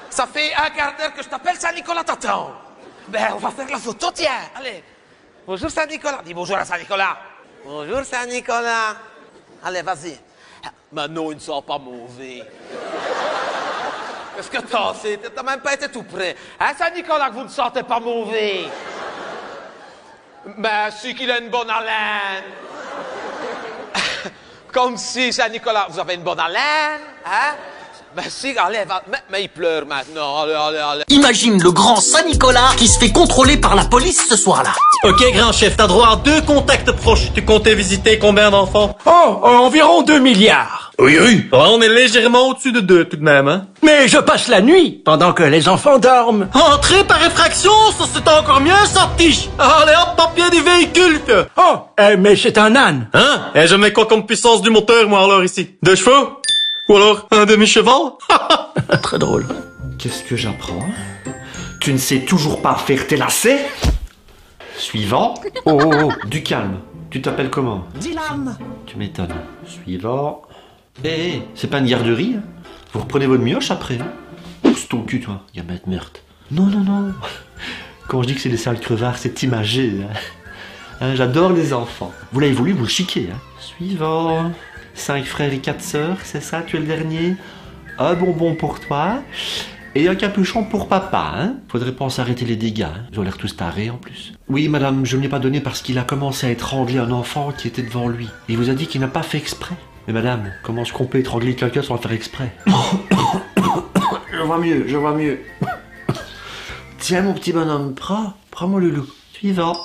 Ça 0.08 0.26
fait 0.26 0.52
un 0.54 0.70
quart 0.70 0.96
d'heure 0.96 1.12
que 1.14 1.22
je 1.22 1.28
t'appelle, 1.28 1.56
Saint-Nicolas 1.56 2.04
t'attend. 2.04 2.52
Ben, 3.08 3.32
on 3.34 3.38
va 3.38 3.50
faire 3.50 3.68
la 3.68 3.78
photo, 3.78 4.10
tiens. 4.14 4.30
Allez. 4.54 4.82
Bonjour 5.46 5.70
Saint-Nicolas. 5.70 6.20
Dis 6.24 6.32
bonjour 6.32 6.56
à 6.56 6.64
Saint-Nicolas. 6.64 7.18
Bonjour 7.64 8.04
Saint-Nicolas. 8.04 8.96
Allez, 9.64 9.82
vas-y. 9.82 10.16
Mais 10.92 11.08
non, 11.08 11.30
il 11.30 11.36
ne 11.36 11.40
sent 11.40 11.62
pas 11.66 11.78
mauvais. 11.78 12.42
Qu'est-ce 14.36 14.50
que 14.50 14.58
t'en 14.58 14.94
sais? 14.94 15.18
T'as 15.34 15.42
même 15.42 15.60
pas 15.60 15.74
été 15.74 15.88
tout 15.88 16.02
près. 16.02 16.34
Hein, 16.58 16.72
Saint-Nicolas, 16.76 17.28
que 17.28 17.34
vous 17.34 17.44
ne 17.44 17.48
sentez 17.48 17.82
pas 17.82 18.00
mauvais 18.00 18.64
Mais 20.56 20.90
si 20.90 21.14
qu'il 21.14 21.30
a 21.30 21.38
une 21.38 21.50
bonne 21.50 21.70
haleine. 21.70 22.44
Comme 24.72 24.96
si, 24.96 25.32
Saint-Nicolas, 25.32 25.86
vous 25.90 25.98
avez 25.98 26.14
une 26.14 26.22
bonne 26.22 26.40
haleine, 26.40 27.00
hein? 27.24 27.54
Si, 28.28 28.48
allez, 28.58 28.84
va, 28.88 29.02
mais, 29.10 29.18
mais 29.30 29.42
il 29.42 29.48
pleure 29.48 29.86
maintenant, 29.86 30.42
allez, 30.42 30.52
allez, 30.52 30.78
allez. 30.78 31.04
Imagine 31.08 31.62
le 31.62 31.70
grand 31.70 31.96
Saint-Nicolas 31.96 32.72
qui 32.76 32.88
se 32.88 32.98
fait 32.98 33.12
contrôler 33.12 33.56
par 33.56 33.74
la 33.74 33.84
police 33.84 34.26
ce 34.28 34.36
soir-là. 34.36 34.72
Ok, 35.04 35.22
grand 35.32 35.52
chef, 35.52 35.76
t'as 35.76 35.86
droit 35.86 36.08
à 36.08 36.16
deux 36.16 36.40
contacts 36.42 36.90
proches. 36.92 37.32
Tu 37.34 37.44
comptais 37.44 37.74
visiter 37.74 38.18
combien 38.18 38.50
d'enfants? 38.50 38.96
Oh, 39.06 39.40
environ 39.44 40.02
2 40.02 40.18
milliards. 40.18 40.90
Oui, 40.98 41.16
oui. 41.18 41.48
on 41.52 41.80
est 41.80 41.88
légèrement 41.88 42.48
au-dessus 42.48 42.72
de 42.72 42.80
deux 42.80 43.06
tout 43.06 43.16
de 43.16 43.22
même, 43.22 43.48
hein? 43.48 43.66
Mais 43.82 44.06
je 44.06 44.18
passe 44.18 44.48
la 44.48 44.60
nuit 44.60 45.00
pendant 45.02 45.32
que 45.32 45.42
les 45.42 45.66
enfants 45.66 45.98
dorment. 45.98 46.48
Entrer 46.52 47.04
par 47.04 47.24
effraction, 47.24 47.72
ça 47.98 48.04
c'est 48.12 48.28
encore 48.28 48.60
mieux, 48.60 48.74
tiche 49.16 49.48
Allez 49.58 49.94
hop, 49.94 50.16
papier 50.16 50.50
du 50.50 50.60
véhicule, 50.60 51.20
que 51.26 51.46
Oh, 51.56 51.76
eh, 51.98 52.16
mais 52.18 52.36
c'est 52.36 52.58
un 52.58 52.76
âne. 52.76 53.08
Hein? 53.14 53.40
Et 53.54 53.66
je 53.66 53.76
mets 53.76 53.94
quoi 53.94 54.04
comme 54.04 54.26
puissance 54.26 54.60
du 54.60 54.68
moteur, 54.68 55.08
moi, 55.08 55.24
alors, 55.24 55.42
ici? 55.42 55.70
Deux 55.82 55.94
chevaux? 55.96 56.39
Ou 56.90 56.96
alors, 56.96 57.28
un 57.30 57.46
demi-cheval 57.46 57.94
Très 59.02 59.16
drôle. 59.20 59.46
Qu'est-ce 59.96 60.24
que 60.24 60.34
j'apprends? 60.34 60.84
Tu 61.78 61.92
ne 61.92 61.98
sais 61.98 62.22
toujours 62.22 62.60
pas 62.62 62.74
faire 62.74 63.06
tes 63.06 63.16
lacets? 63.16 63.64
Suivant. 64.76 65.34
Oh, 65.66 65.78
oh, 65.84 65.92
oh, 66.06 66.26
du 66.26 66.42
calme. 66.42 66.80
Tu 67.08 67.22
t'appelles 67.22 67.48
comment? 67.48 67.84
Dylan. 67.94 68.58
Tu 68.86 68.96
m'étonnes. 68.96 69.36
Suivant. 69.64 70.42
Eh, 71.04 71.08
eh, 71.36 71.42
c'est 71.54 71.68
pas 71.70 71.78
une 71.78 71.86
garderie 71.86 72.34
hein? 72.38 72.42
Vous 72.92 72.98
reprenez 73.02 73.26
votre 73.28 73.44
mioche 73.44 73.70
après 73.70 73.98
hein? 74.00 74.08
Pousse 74.64 74.88
ton 74.88 75.02
cul, 75.02 75.20
toi, 75.20 75.42
gamette 75.54 75.86
merde. 75.86 76.18
Non, 76.50 76.66
non, 76.66 76.80
non. 76.80 77.14
Quand 78.08 78.20
je 78.22 78.26
dis 78.26 78.34
que 78.34 78.40
c'est 78.40 78.48
des 78.48 78.56
sales 78.56 78.80
crevards, 78.80 79.16
c'est 79.18 79.44
imagé. 79.44 79.92
hein. 80.02 80.12
Hein, 81.00 81.14
J'adore 81.14 81.52
les 81.52 81.72
enfants. 81.72 82.12
Vous 82.32 82.40
l'avez 82.40 82.52
voulu, 82.52 82.72
vous 82.72 82.82
le 82.82 82.88
chiquez. 82.88 83.28
Hein? 83.32 83.38
Suivant. 83.60 84.50
Cinq 85.00 85.24
frères 85.24 85.50
et 85.50 85.60
quatre 85.60 85.80
sœurs, 85.80 86.18
c'est 86.24 86.42
ça, 86.42 86.60
tu 86.60 86.76
es 86.76 86.78
le 86.78 86.84
dernier? 86.84 87.34
Un 87.98 88.12
bonbon 88.12 88.54
pour 88.54 88.80
toi. 88.80 89.22
Et 89.94 90.08
un 90.08 90.14
capuchon 90.14 90.62
pour 90.62 90.88
papa, 90.88 91.32
hein 91.36 91.54
Faudrait 91.68 91.92
pas 91.92 92.10
s'arrêter 92.10 92.44
les 92.44 92.56
dégâts, 92.56 92.82
hein 92.82 93.06
Ils 93.10 93.18
ont 93.18 93.22
l'air 93.22 93.38
tous 93.38 93.56
tarés 93.56 93.88
en 93.88 93.96
plus. 93.96 94.34
Oui, 94.50 94.68
madame, 94.68 95.06
je 95.06 95.16
ne 95.16 95.22
l'ai 95.22 95.30
pas 95.30 95.38
donné 95.38 95.62
parce 95.62 95.80
qu'il 95.80 95.96
a 95.98 96.02
commencé 96.02 96.48
à 96.48 96.50
étrangler 96.50 96.98
un 96.98 97.12
enfant 97.12 97.50
qui 97.50 97.66
était 97.66 97.80
devant 97.82 98.08
lui. 98.08 98.28
Il 98.50 98.58
vous 98.58 98.68
a 98.68 98.74
dit 98.74 98.86
qu'il 98.86 99.00
n'a 99.00 99.08
pas 99.08 99.22
fait 99.22 99.38
exprès. 99.38 99.74
Mais 100.06 100.12
madame, 100.12 100.52
comment 100.62 100.82
est-ce 100.82 100.92
qu'on 100.92 101.06
peut 101.06 101.18
étrangler 101.18 101.54
quelqu'un 101.54 101.80
sans 101.80 101.94
le 101.94 102.00
faire 102.00 102.12
exprès? 102.12 102.52
Je 104.32 104.42
vois 104.42 104.58
mieux, 104.58 104.84
je 104.86 104.96
vois 104.98 105.14
mieux. 105.14 105.38
Tiens, 106.98 107.22
mon 107.22 107.32
petit 107.32 107.52
bonhomme, 107.52 107.94
prends, 107.94 108.34
prends 108.50 108.68
mon 108.68 108.76
loulou. 108.76 109.06
Suivant. 109.32 109.76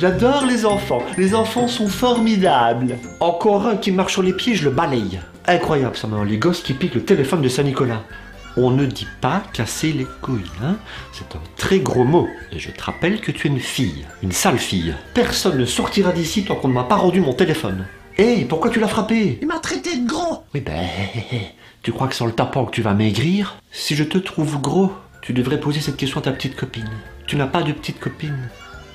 J'adore 0.00 0.46
les 0.46 0.64
enfants. 0.64 1.02
Les 1.18 1.34
enfants 1.34 1.68
sont 1.68 1.86
formidables. 1.88 2.96
Encore 3.20 3.66
un 3.66 3.76
qui 3.76 3.92
marche 3.92 4.14
sur 4.14 4.22
les 4.22 4.32
pieds, 4.32 4.54
je 4.54 4.64
le 4.64 4.70
balaye. 4.70 5.20
Incroyable 5.46 5.94
ça, 5.94 6.06
maintenant. 6.06 6.24
Les 6.24 6.38
gosses 6.38 6.62
qui 6.62 6.72
piquent 6.72 6.94
le 6.94 7.04
téléphone 7.04 7.42
de 7.42 7.48
Saint-Nicolas. 7.48 8.02
On 8.56 8.70
ne 8.70 8.86
dit 8.86 9.06
pas 9.20 9.42
casser 9.52 9.92
les 9.92 10.06
couilles, 10.22 10.50
hein 10.64 10.76
C'est 11.12 11.36
un 11.36 11.42
très 11.56 11.80
gros 11.80 12.04
mot. 12.04 12.28
Et 12.50 12.58
je 12.58 12.70
te 12.70 12.82
rappelle 12.82 13.20
que 13.20 13.30
tu 13.30 13.46
es 13.46 13.50
une 13.50 13.60
fille. 13.60 14.06
Une 14.22 14.32
sale 14.32 14.58
fille. 14.58 14.94
Personne 15.12 15.58
ne 15.58 15.66
sortira 15.66 16.12
d'ici 16.12 16.44
tant 16.44 16.54
qu'on 16.54 16.68
ne 16.68 16.72
m'a 16.72 16.84
pas 16.84 16.96
rendu 16.96 17.20
mon 17.20 17.34
téléphone. 17.34 17.84
Hé, 18.16 18.46
pourquoi 18.46 18.70
tu 18.70 18.80
l'as 18.80 18.88
frappé? 18.88 19.38
Il 19.42 19.48
m'a 19.48 19.58
traité 19.58 19.98
de 19.98 20.06
gros. 20.08 20.44
Oui, 20.54 20.62
ben, 20.62 20.86
tu 21.82 21.92
crois 21.92 22.08
que 22.08 22.14
sans 22.14 22.24
le 22.24 22.32
tapant 22.32 22.64
que 22.64 22.70
tu 22.70 22.80
vas 22.80 22.94
maigrir? 22.94 23.56
Si 23.70 23.94
je 23.94 24.04
te 24.04 24.16
trouve 24.16 24.62
gros, 24.62 24.92
tu 25.20 25.34
devrais 25.34 25.60
poser 25.60 25.80
cette 25.80 25.98
question 25.98 26.20
à 26.20 26.22
ta 26.22 26.32
petite 26.32 26.56
copine. 26.56 26.88
Tu 27.26 27.36
n'as 27.36 27.46
pas 27.46 27.62
de 27.62 27.72
petite 27.72 28.00
copine 28.00 28.48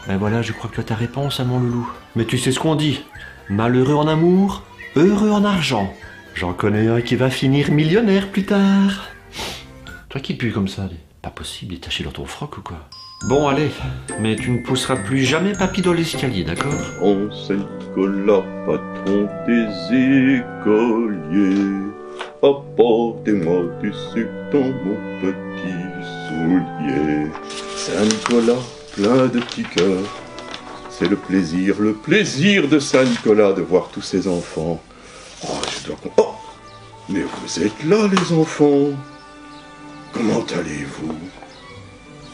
Ben 0.07 0.17
voilà, 0.17 0.41
je 0.41 0.51
crois 0.51 0.69
que 0.69 0.75
tu 0.75 0.81
as 0.81 0.83
ta 0.83 0.95
réponse 0.95 1.39
à 1.39 1.43
mon 1.43 1.59
loulou. 1.59 1.89
Mais 2.15 2.25
tu 2.25 2.37
sais 2.37 2.51
ce 2.51 2.59
qu'on 2.59 2.75
dit 2.75 3.03
Malheureux 3.49 3.95
en 3.95 4.07
amour, 4.07 4.63
heureux 4.95 5.31
en 5.31 5.43
argent. 5.43 5.91
J'en 6.35 6.53
connais 6.53 6.87
un 6.87 7.01
qui 7.01 7.15
va 7.15 7.29
finir 7.29 7.71
millionnaire 7.71 8.29
plus 8.29 8.45
tard. 8.45 9.07
Toi 10.09 10.21
qui 10.21 10.35
pue 10.35 10.51
comme 10.51 10.67
ça, 10.67 10.89
pas 11.21 11.29
possible, 11.29 11.73
il 11.73 11.77
est 11.77 11.79
taché 11.79 12.03
dans 12.03 12.11
ton 12.11 12.25
froc 12.25 12.57
ou 12.57 12.61
quoi? 12.61 12.87
Bon, 13.27 13.47
allez, 13.47 13.71
mais 14.19 14.35
tu 14.35 14.51
ne 14.51 14.59
pousseras 14.59 14.97
plus 14.97 15.23
jamais 15.23 15.53
papy 15.53 15.81
dans 15.81 15.93
l'escalier, 15.93 16.43
d'accord? 16.43 16.73
On 17.01 17.31
Saint-Nicolas, 17.31 18.43
patron 18.65 19.27
des 19.47 20.39
écoliers, 20.39 21.89
apportez-moi 22.43 23.63
du 23.81 23.91
sucre 24.13 24.29
dans 24.51 24.69
mon 24.83 24.97
petit 25.21 25.81
soulier. 26.27 27.31
Saint-Nicolas, 27.75 28.61
plein 28.95 29.25
de 29.27 29.39
petits 29.39 29.63
cœurs, 29.63 30.08
c'est 30.89 31.10
le 31.10 31.17
plaisir, 31.17 31.75
le 31.79 31.93
plaisir 31.93 32.69
de 32.69 32.79
Saint-Nicolas 32.79 33.51
de 33.51 33.62
voir 33.62 33.89
tous 33.89 34.01
ses 34.01 34.27
enfants. 34.27 34.81
Oh, 35.43 35.47
je 35.69 35.88
dois... 35.88 35.97
Oh 36.17 36.36
Mais 37.10 37.21
vous 37.21 37.63
êtes 37.63 37.84
là, 37.84 38.08
les 38.08 38.34
enfants 38.34 38.91
Comment 40.13 40.45
allez-vous? 40.58 41.15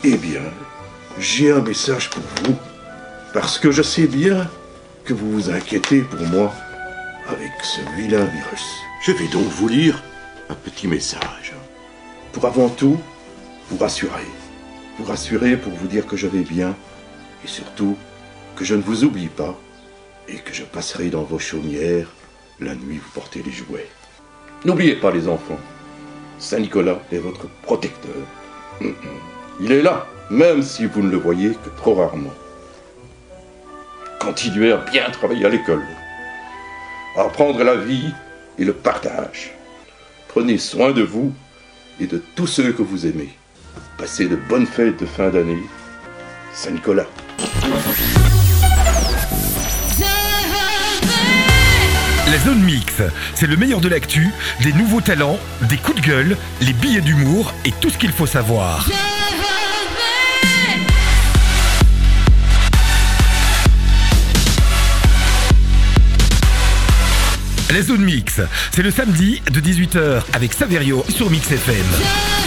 Eh 0.04 0.18
bien, 0.18 0.44
j'ai 1.18 1.52
un 1.52 1.62
message 1.62 2.12
pour 2.12 2.24
vous, 2.44 2.56
parce 3.34 3.58
que 3.58 3.72
je 3.72 3.82
sais 3.82 4.06
bien 4.06 4.48
que 5.04 5.16
vous 5.16 5.32
vous 5.32 5.50
inquiétez 5.50 6.02
pour 6.02 6.28
moi 6.28 6.54
avec 7.28 7.52
ce 7.64 7.82
vilain 7.98 8.26
virus. 8.26 8.66
Je 9.04 9.12
vais 9.14 9.28
donc 9.30 9.46
vous 9.46 9.68
lire 9.68 10.04
un 10.50 10.56
petit 10.56 10.88
message. 10.88 11.54
Pour 12.34 12.46
avant 12.46 12.70
tout, 12.70 13.00
vous 13.70 13.78
rassurer. 13.78 14.28
Vous 14.98 15.06
rassurer 15.06 15.58
pour 15.58 15.74
vous 15.74 15.88
dire 15.88 16.06
que 16.06 16.18
je 16.18 16.28
vais 16.28 16.44
bien, 16.44 16.76
et 17.44 17.48
surtout 17.48 17.98
que 18.56 18.66
je 18.66 18.76
ne 18.76 18.82
vous 18.82 19.04
oublie 19.04 19.30
pas, 19.30 19.58
et 20.28 20.38
que 20.38 20.54
je 20.54 20.64
passerai 20.64 21.10
dans 21.10 21.24
vos 21.24 21.40
chaumières 21.40 22.08
la 22.60 22.76
nuit 22.76 22.98
vous 22.98 23.10
portez 23.14 23.42
les 23.44 23.52
jouets. 23.52 23.90
N'oubliez 24.66 24.96
pas 24.96 25.12
les 25.12 25.28
enfants, 25.28 25.60
Saint-Nicolas 26.38 27.00
est 27.12 27.18
votre 27.18 27.48
protecteur. 27.64 28.16
Il 29.60 29.72
est 29.72 29.82
là, 29.82 30.06
même 30.30 30.62
si 30.62 30.86
vous 30.86 31.02
ne 31.02 31.10
le 31.10 31.18
voyez 31.18 31.52
que 31.52 31.70
trop 31.78 31.96
rarement. 31.96 32.34
Continuez 34.20 34.72
à 34.72 34.78
bien 34.78 35.10
travailler 35.10 35.46
à 35.46 35.50
l'école, 35.50 35.84
à 37.18 37.22
apprendre 37.22 37.64
la 37.64 37.76
vie 37.76 38.14
et 38.60 38.66
le 38.66 38.74
partage. 38.74 39.54
Prenez 40.28 40.58
soin 40.58 40.92
de 40.92 41.02
vous 41.02 41.34
et 42.00 42.08
de 42.08 42.22
tous 42.36 42.48
ceux 42.48 42.72
que 42.72 42.84
vous 42.84 43.08
aimez. 43.08 43.30
Passez 43.98 44.28
de 44.28 44.36
bonnes 44.36 44.66
fêtes 44.66 45.00
de 45.00 45.06
fin 45.06 45.30
d'année. 45.30 45.64
Saint-Nicolas. 46.54 47.08
La 52.32 52.38
zone 52.40 52.64
mix, 52.64 53.02
c'est 53.36 53.48
le 53.48 53.58
meilleur 53.58 53.82
de 53.82 53.90
l'actu, 53.90 54.30
des 54.64 54.72
nouveaux 54.74 55.02
talents, 55.02 55.38
des 55.64 55.78
coups 55.78 56.02
de 56.02 56.08
gueule, 56.08 56.38
les 56.62 56.74
billets 56.74 57.02
d'humour 57.02 57.54
et 57.66 57.72
tout 57.82 57.90
ce 57.90 57.98
qu'il 57.98 58.12
faut 58.12 58.26
savoir. 58.26 58.88
La 67.72 67.82
zone 67.82 68.04
mix, 68.04 68.42
c'est 68.72 68.82
le 68.82 68.92
samedi 68.92 69.42
de 69.50 69.62
18h 69.62 70.24
avec 70.34 70.54
Saverio 70.54 71.06
sur 71.10 71.30
Mix 71.30 71.52
FM. 71.52 72.41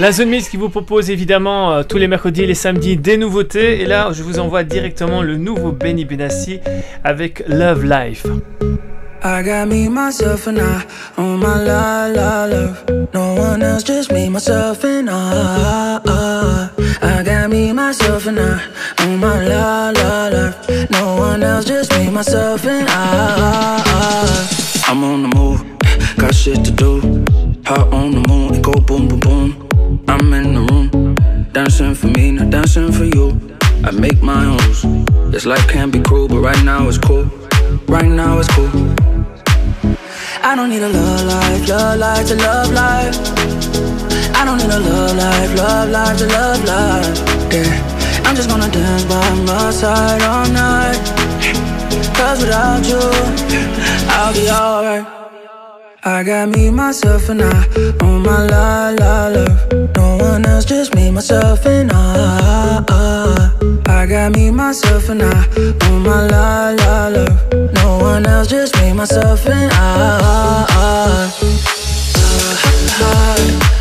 La 0.00 0.12
Zone 0.12 0.30
Mix 0.30 0.48
qui 0.48 0.56
vous 0.56 0.70
propose 0.70 1.10
évidemment 1.10 1.72
euh, 1.74 1.82
tous 1.82 1.98
les 1.98 2.08
mercredis 2.08 2.44
et 2.44 2.46
les 2.46 2.54
samedis 2.54 2.96
des 2.96 3.18
nouveautés. 3.18 3.82
Et 3.82 3.84
là, 3.84 4.08
je 4.12 4.22
vous 4.22 4.38
envoie 4.38 4.64
directement 4.64 5.20
le 5.20 5.36
nouveau 5.36 5.72
Benny 5.72 6.06
Benassi 6.06 6.58
avec 7.04 7.44
Love 7.46 7.84
Life. 7.84 8.26
I 9.22 9.42
got 9.44 9.66
me, 9.66 9.90
myself, 9.90 10.48
and 10.48 10.56
I 10.56 10.86
on 11.18 11.36
my 11.36 11.62
la 11.66 12.08
la 12.08 12.46
love. 12.46 12.82
No 13.12 13.34
one 13.34 13.62
else, 13.62 13.84
just 13.84 14.10
me, 14.10 14.30
myself, 14.30 14.82
and 14.84 15.10
I. 15.10 16.70
I 17.02 17.22
got 17.22 17.50
me, 17.50 17.70
myself, 17.74 18.26
and 18.26 18.38
I 18.40 18.58
on 19.04 19.18
my 19.18 19.46
la 19.46 19.90
la 19.90 20.28
love. 20.30 20.56
No 20.90 21.16
one 21.16 21.42
else, 21.42 21.66
just 21.66 21.92
me, 21.98 22.08
myself, 22.08 22.64
and 22.64 22.88
I. 22.88 24.48
I'm 24.88 25.04
on 25.04 25.28
the 25.28 25.36
move, 25.36 25.62
got 26.16 26.34
shit 26.34 26.64
to 26.64 26.70
do. 26.70 27.49
Hot 27.66 27.92
on 27.92 28.10
the 28.12 28.28
moon, 28.28 28.54
it 28.54 28.62
go 28.62 28.72
boom, 28.72 29.08
boom, 29.08 29.20
boom. 29.20 30.04
I'm 30.08 30.32
in 30.32 30.54
the 30.54 30.60
room, 30.60 31.14
dancing 31.52 31.94
for 31.94 32.08
me, 32.08 32.32
not 32.32 32.50
dancing 32.50 32.90
for 32.92 33.04
you. 33.04 33.38
I 33.84 33.90
make 33.92 34.22
my 34.22 34.44
own. 34.44 35.30
This 35.30 35.46
life 35.46 35.66
can 35.68 35.90
be 35.90 36.00
cruel, 36.00 36.28
but 36.28 36.40
right 36.40 36.64
now 36.64 36.88
it's 36.88 36.98
cool. 36.98 37.24
Right 37.86 38.06
now 38.06 38.38
it's 38.38 38.48
cool. 38.54 38.70
I 40.42 40.54
don't 40.56 40.70
need 40.70 40.82
a 40.82 40.88
love 40.88 41.26
life, 41.26 41.68
love 41.68 41.98
life 41.98 42.26
to 42.28 42.34
love 42.36 42.72
life. 42.72 43.16
I 44.34 44.44
don't 44.44 44.58
need 44.58 44.70
a 44.70 44.80
love 44.80 45.16
life, 45.16 45.56
love 45.56 45.90
life 45.90 46.18
to 46.18 46.26
love 46.26 46.64
life. 46.64 47.52
Yeah, 47.52 48.22
I'm 48.24 48.34
just 48.34 48.48
gonna 48.48 48.70
dance 48.70 49.04
by 49.04 49.34
my 49.44 49.70
side 49.70 50.22
all 50.22 50.48
night. 50.48 50.98
Cause 52.16 52.40
without 52.40 52.84
you, 52.86 53.00
I'll 54.08 54.32
be 54.34 54.50
alright. 54.50 55.19
I 56.02 56.22
got 56.22 56.48
me, 56.48 56.70
myself, 56.70 57.28
and 57.28 57.42
I 57.42 57.66
on 58.00 58.22
my 58.22 58.46
la 58.46 58.88
la 58.88 59.28
love. 59.28 59.72
No 59.96 60.16
one 60.16 60.46
else, 60.46 60.64
just 60.64 60.94
me, 60.94 61.10
myself, 61.10 61.66
and 61.66 61.92
I. 61.92 62.82
I 63.86 64.06
got 64.06 64.32
me, 64.32 64.50
myself, 64.50 65.10
and 65.10 65.22
I 65.22 65.46
on 65.84 66.02
my 66.02 66.26
la 66.26 66.70
la 66.70 67.08
love. 67.08 67.52
No 67.74 67.98
one 67.98 68.24
else, 68.24 68.48
just 68.48 68.74
me, 68.76 68.94
myself, 68.94 69.46
and 69.46 69.70
I. 69.74 71.30
I'm 73.02 73.79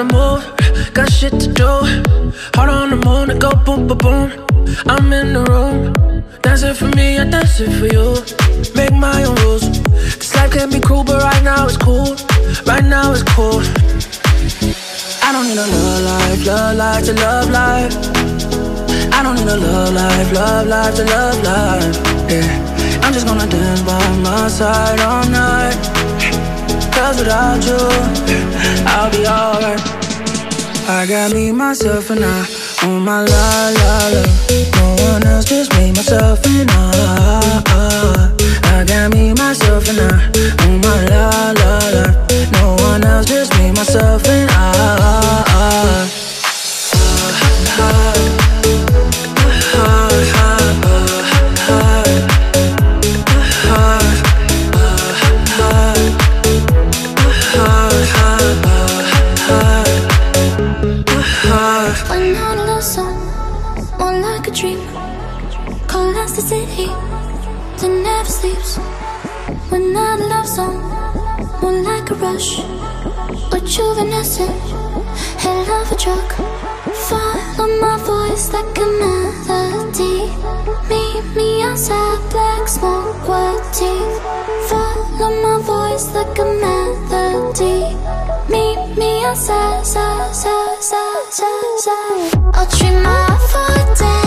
on 0.00 0.08
the 0.08 0.14
move, 0.14 0.92
got 0.92 1.10
shit 1.10 1.32
to 1.38 1.48
do. 1.52 1.70
Heart 2.54 2.70
on 2.70 2.90
the 2.90 2.96
moon, 2.96 3.38
go 3.38 3.50
boom, 3.64 3.86
boom, 3.86 3.98
boom. 3.98 4.30
I'm 4.86 5.12
in 5.12 5.34
the 5.34 5.44
room, 5.44 5.92
dancing 6.42 6.74
for 6.74 6.88
me, 6.96 7.18
I 7.18 7.24
dance 7.24 7.60
it 7.60 7.70
for 7.78 7.86
you. 7.86 8.06
Make 8.74 8.92
my 8.92 9.22
own 9.24 9.36
rules. 9.42 9.62
This 10.18 10.34
life 10.34 10.52
can 10.52 10.70
be 10.70 10.80
cruel, 10.80 11.04
but 11.04 11.22
right 11.22 11.42
now 11.44 11.66
it's 11.66 11.76
cool. 11.76 12.16
Right 12.66 12.84
now 12.84 13.12
it's 13.12 13.22
cool. 13.34 13.60
I 15.22 15.28
don't 15.32 15.46
need 15.46 15.58
a 15.58 15.66
love 15.74 16.02
life, 16.10 16.46
love 16.46 16.76
life 16.76 17.04
to 17.06 17.14
love 17.14 17.50
life. 17.50 17.94
I 19.12 19.22
don't 19.22 19.36
need 19.36 19.48
a 19.48 19.56
love 19.56 19.94
life, 19.94 20.32
love 20.32 20.66
life 20.66 20.94
to 20.96 21.04
love 21.04 21.42
life. 21.44 21.96
Yeah, 22.30 23.00
I'm 23.02 23.12
just 23.12 23.26
gonna 23.26 23.46
dance 23.46 23.82
by 23.82 24.16
my 24.26 24.48
side 24.48 25.00
all 25.00 25.28
night. 25.28 26.03
Cause 26.94 27.18
without 27.18 27.64
you, 27.66 27.76
I'll 28.86 29.10
be 29.10 29.26
alright. 29.26 29.80
I 30.88 31.06
got 31.08 31.32
me, 31.32 31.50
myself, 31.50 32.10
and 32.10 32.24
I 32.24 32.46
on 32.84 33.04
my 33.04 33.24
la 33.24 33.70
la 33.78 34.08
la. 34.14 34.22
No 34.76 34.94
one 35.10 35.26
else, 35.26 35.44
just 35.46 35.72
me, 35.76 35.90
myself, 35.92 36.44
and 36.46 36.70
I. 36.70 38.32
I 38.64 38.84
got 38.84 39.12
me, 39.12 39.32
myself, 39.32 39.88
and 39.88 40.00
I 40.00 40.64
on 40.64 40.80
my 40.80 41.04
la 41.06 41.52
la 41.60 41.78
la. 41.94 42.04
No 42.52 42.76
one 42.84 43.04
else, 43.04 43.26
just 43.26 43.52
me, 43.58 43.70
myself, 43.72 44.26
and 44.28 44.50
I. 44.50 46.23
like 72.04 72.10
a 72.10 72.22
rush. 72.22 72.58
Rejuvenescent, 73.50 74.60
hell 75.38 75.70
of 75.80 75.92
a 75.92 75.96
drug. 75.96 76.32
Follow 77.08 77.68
my 77.80 77.96
voice 77.98 78.52
like 78.52 78.76
a 78.78 78.86
melody. 79.00 80.28
Meet 80.88 81.36
me 81.36 81.62
outside, 81.62 82.20
black 82.30 82.68
smoke, 82.68 83.28
white 83.28 83.62
teeth. 83.72 84.20
Follow 84.68 85.30
my 85.42 85.62
voice 85.62 86.14
like 86.14 86.38
a 86.38 86.44
melody. 86.44 87.96
Meet 88.50 88.98
me 88.98 89.24
outside, 89.24 89.86
side, 89.86 90.34
side, 90.34 90.82
side, 90.82 91.32
side, 91.32 91.78
side. 91.78 92.34
I'll 92.54 92.66
treat 92.66 92.92
my 93.02 93.38
for 93.50 93.94
dance. 93.98 94.23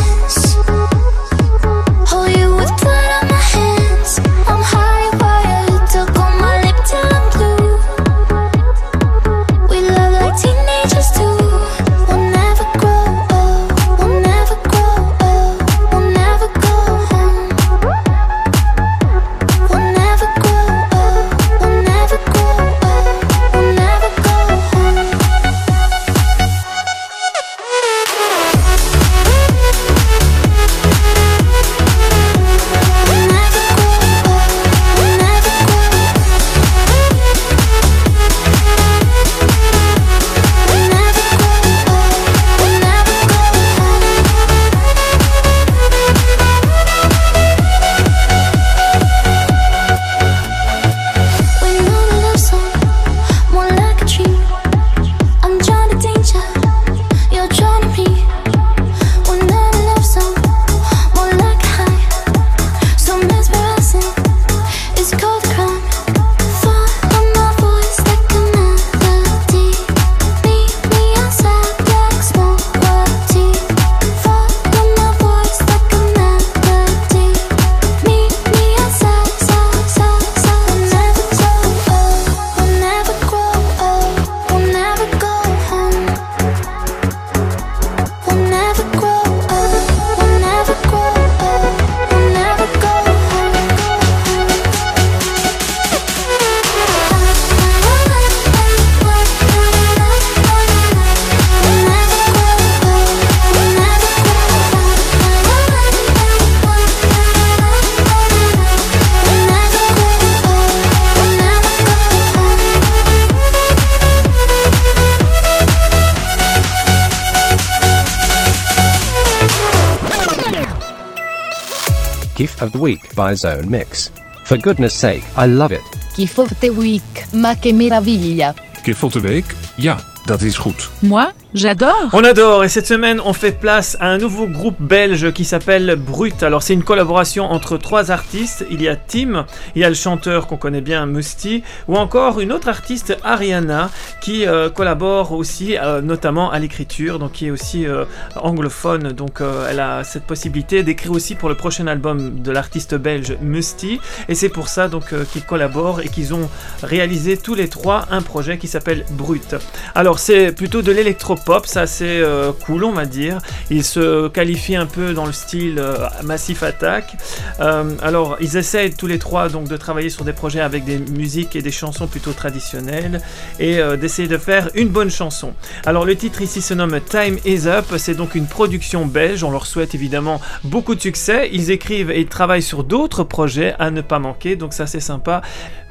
By 123.18 123.36
Zone 123.36 123.70
Mix. 123.70 124.12
For 124.44 124.58
goodness 124.58 124.94
sake, 124.94 125.24
I 125.36 125.48
love 125.48 125.74
it. 125.74 125.82
Kiff 126.16 126.38
of 126.38 126.52
the 126.60 126.70
Week, 126.70 127.26
ma 127.34 127.56
che 127.56 127.74
meraviglia. 127.74 128.54
Gift 128.84 129.00
van 129.00 129.10
de 129.10 129.20
week? 129.20 129.56
Ja, 129.76 130.00
dat 130.26 130.42
is 130.42 130.58
goed. 130.58 130.90
Moi, 131.02 131.26
j'adore. 131.54 132.10
On 132.14 132.24
adore 132.24 132.64
et 132.64 132.70
cette 132.70 132.88
semaine 132.88 133.22
on 133.24 133.34
fait 133.34 133.52
place 133.52 133.98
à 134.00 134.08
un 134.08 134.18
nouveau 134.18 134.48
groupe 134.48 134.80
belge 134.80 135.32
qui 135.32 135.46
s'appelle 135.46 135.96
Brut. 135.96 136.44
Alors 136.44 136.64
c'est 136.64 136.74
une 136.74 136.84
collaboration 136.84 137.46
entre 137.46 137.78
trois 137.78 138.12
artistes. 138.12 138.66
Il 138.70 138.82
y 138.82 138.88
a 138.88 138.96
Tim, 138.96 139.46
il 139.76 139.82
y 139.82 139.84
a 139.86 139.90
le 139.90 139.96
chanteur 139.96 140.48
qu'on 140.48 140.58
connaît 140.58 140.82
bien 140.82 141.06
Musty, 141.06 141.64
ou 141.88 141.96
encore 141.96 142.40
une 142.40 142.52
autre 142.52 142.68
artiste 142.68 143.18
Ariana 143.24 143.90
qui 144.22 144.46
euh, 144.46 144.70
collabore 144.70 145.32
aussi 145.32 145.78
euh, 145.78 146.02
notamment 146.02 146.52
à 146.52 146.60
l'écriture, 146.60 147.20
donc 147.20 147.34
qui 147.34 147.48
est 147.48 147.52
aussi 147.52 147.86
euh, 147.86 148.06
anglophone. 148.36 149.12
Donc 149.12 149.42
elle 149.70 149.80
a 149.80 150.04
cette 150.04 150.24
possibilité 150.24 150.84
d'écrire 150.84 151.12
aussi 151.12 151.36
pour 151.36 151.50
le 151.50 151.56
prochain 151.56 151.88
album 151.88 152.42
de 152.42 152.52
l'artiste 152.52 152.96
belge 152.96 153.38
Musty. 153.42 154.00
Et 154.30 154.36
c'est 154.36 154.50
pour 154.50 154.68
ça 154.68 154.88
donc 154.88 155.14
qu'ils 155.32 155.44
collaborent 155.44 156.02
et 156.02 156.10
qu'ils 156.10 156.34
ont 156.34 156.50
réalisé 156.84 157.38
tous 157.38 157.56
les 157.56 157.68
trois 157.68 158.06
un 158.12 158.22
projet 158.22 158.58
qui 158.58 158.68
s'appelle 158.68 159.06
Brut. 159.12 159.56
Alors 159.96 160.20
c'est 160.20 160.52
plutôt 160.52 160.82
de 160.82 160.92
l'électropop, 160.92 161.37
ça 161.66 161.88
c'est 161.88 162.22
euh, 162.22 162.52
cool 162.66 162.84
on 162.84 162.94
va 162.94 163.06
dire. 163.06 163.40
Il 163.70 163.84
se 163.84 164.28
qualifie 164.28 164.76
un 164.76 164.86
peu 164.86 165.14
dans 165.14 165.26
le 165.26 165.32
style 165.32 165.80
euh, 165.80 166.08
Massive 166.24 166.64
Attack. 166.64 167.16
Euh, 167.60 167.96
alors 168.02 168.38
ils 168.40 168.58
essayent 168.58 168.94
tous 168.94 169.08
les 169.08 169.20
trois 169.20 169.50
donc 169.50 169.68
de 169.68 169.78
travailler 169.78 170.10
sur 170.10 170.24
des 170.24 170.34
projets 170.34 170.62
avec 170.62 170.86
des 170.86 170.98
musiques 170.98 171.56
et 171.56 171.62
des 171.62 171.72
chansons 171.72 172.08
plutôt 172.08 172.34
traditionnelles 172.34 173.22
et 173.60 173.80
euh, 173.80 173.98
d'essayer 173.98 174.28
de 174.28 174.38
faire 174.38 174.70
une 174.76 174.90
bonne 174.90 175.10
chanson. 175.10 175.54
Alors 175.86 176.06
le 176.06 176.16
titre 176.16 176.42
ici 176.42 176.62
se 176.62 176.74
nomme 176.74 177.00
Time 177.10 177.38
Is 177.46 177.68
Up, 177.68 177.86
c'est 177.98 178.16
donc 178.16 178.36
une 178.36 178.48
production 178.48 179.06
belge, 179.06 179.44
on 179.44 179.52
leur 179.52 179.66
souhaite 179.66 179.96
évidemment 179.96 180.42
beaucoup 180.64 180.96
de 180.96 181.02
succès. 181.02 181.50
Ils 181.52 181.72
écrivent 181.72 182.12
et 182.12 182.22
ils 182.22 182.28
travaillent 182.28 182.62
sur 182.62 182.84
d'autres 182.84 183.24
projets 183.24 183.76
à 183.80 183.92
ne 183.92 184.02
pas 184.02 184.20
manquer, 184.20 184.56
donc 184.56 184.74
ça 184.74 184.88
c'est 184.88 185.00
sympa. 185.00 185.42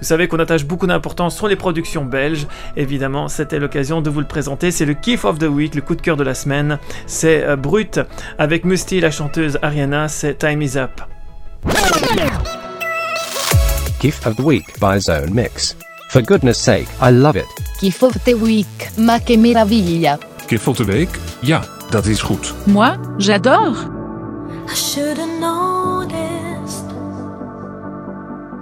Vous 0.01 0.07
savez 0.07 0.29
qu'on 0.29 0.39
attache 0.39 0.65
beaucoup 0.67 0.87
d'importance 0.87 1.37
sur 1.37 1.49
les 1.49 1.57
productions 1.57 2.05
belges. 2.05 2.47
Évidemment, 2.77 3.29
c'était 3.29 3.59
l'occasion 3.59 4.03
de 4.03 4.11
vous 4.11 4.21
le 4.21 4.27
présenter. 4.27 4.71
C'est 4.71 4.85
le 4.85 4.93
Kiff 4.93 5.25
of 5.25 5.36
the 5.39 5.49
Week, 5.49 5.75
le 5.75 5.83
coup 5.83 5.95
de 5.95 6.03
cœur 6.03 6.17
de 6.17 6.25
la 6.25 6.35
semaine. 6.35 6.79
C'est 7.07 7.45
euh, 7.45 7.57
Brut 7.57 8.01
avec 8.39 8.65
Musty, 8.65 9.01
la 9.01 9.11
chanteuse 9.11 9.59
Ariana. 9.63 10.09
C'est 10.09 10.39
Time 10.39 10.63
Is 10.63 10.77
Up. 10.77 11.01
Gift 14.01 14.27
of 14.27 14.37
the 14.37 14.41
Week 14.41 14.65
by 14.81 15.01
Zone 15.01 15.33
Mix. 15.33 15.77
For 16.09 16.23
goodness 16.23 16.59
sake, 16.59 16.89
I 17.03 17.11
love 17.11 17.37
it. 17.37 17.47
Kiff 17.81 18.03
of 18.03 18.17
the 18.25 18.35
Week, 18.35 18.91
ma 18.97 19.19
che 19.19 19.37
meraviglia. 19.37 20.19
Gift 20.47 20.65
van 20.65 20.75
de 20.75 20.85
week? 20.85 21.19
Ja, 21.41 21.63
dat 21.91 22.07
is 22.07 22.21
goed. 22.21 22.55
Moi, 22.67 22.97
j'adore. 23.19 23.75
I 24.69 24.75
should 24.75 25.19
have 25.19 25.39
noticed. 25.41 26.85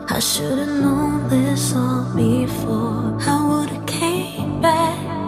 I 0.09 0.20
should 0.20 0.59
have 0.59 0.81
known 0.81 1.29
this 1.29 1.75
all 1.75 2.05
before. 2.14 3.16
I 3.27 3.47
would 3.47 3.70
have 3.70 3.85
came 3.87 4.61
back 4.61 5.24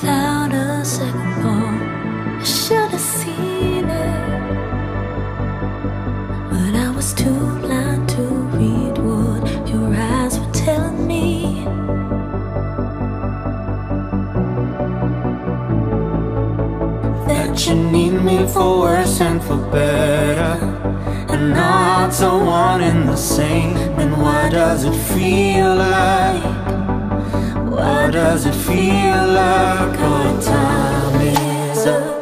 without 0.00 0.52
a 0.52 0.84
second 0.84 1.34
thought. 1.42 2.40
I 2.40 2.44
should 2.44 2.90
have 2.90 3.00
seen 3.00 3.84
it, 3.84 4.30
but 6.50 6.74
I 6.74 6.90
was 6.94 7.12
too 7.12 7.58
blind 7.60 8.08
to 8.10 8.22
read 8.56 8.96
what 8.98 9.68
your 9.68 9.94
eyes 9.94 10.38
were 10.38 10.52
telling 10.52 11.06
me. 11.06 11.64
that 17.26 17.66
you 17.66 17.74
need 17.74 18.14
me 18.22 18.46
for 18.46 18.80
worse 18.80 19.20
and 19.20 19.42
for 19.42 19.58
better. 19.70 20.56
And 21.28 21.54
hearts 21.54 22.22
are 22.22 22.42
one 22.44 22.80
and 22.80 23.08
the 23.08 23.16
same. 23.16 23.76
And 24.00 24.12
why 24.20 24.48
does 24.48 24.84
it 24.84 24.94
feel 25.14 25.76
like? 25.76 26.89
Why 27.80 28.10
does 28.10 28.44
it 28.44 28.54
feel 28.54 29.26
like 29.32 29.98
our 29.98 30.42
time 30.42 31.20
is 31.22 31.86
up? 31.86 32.20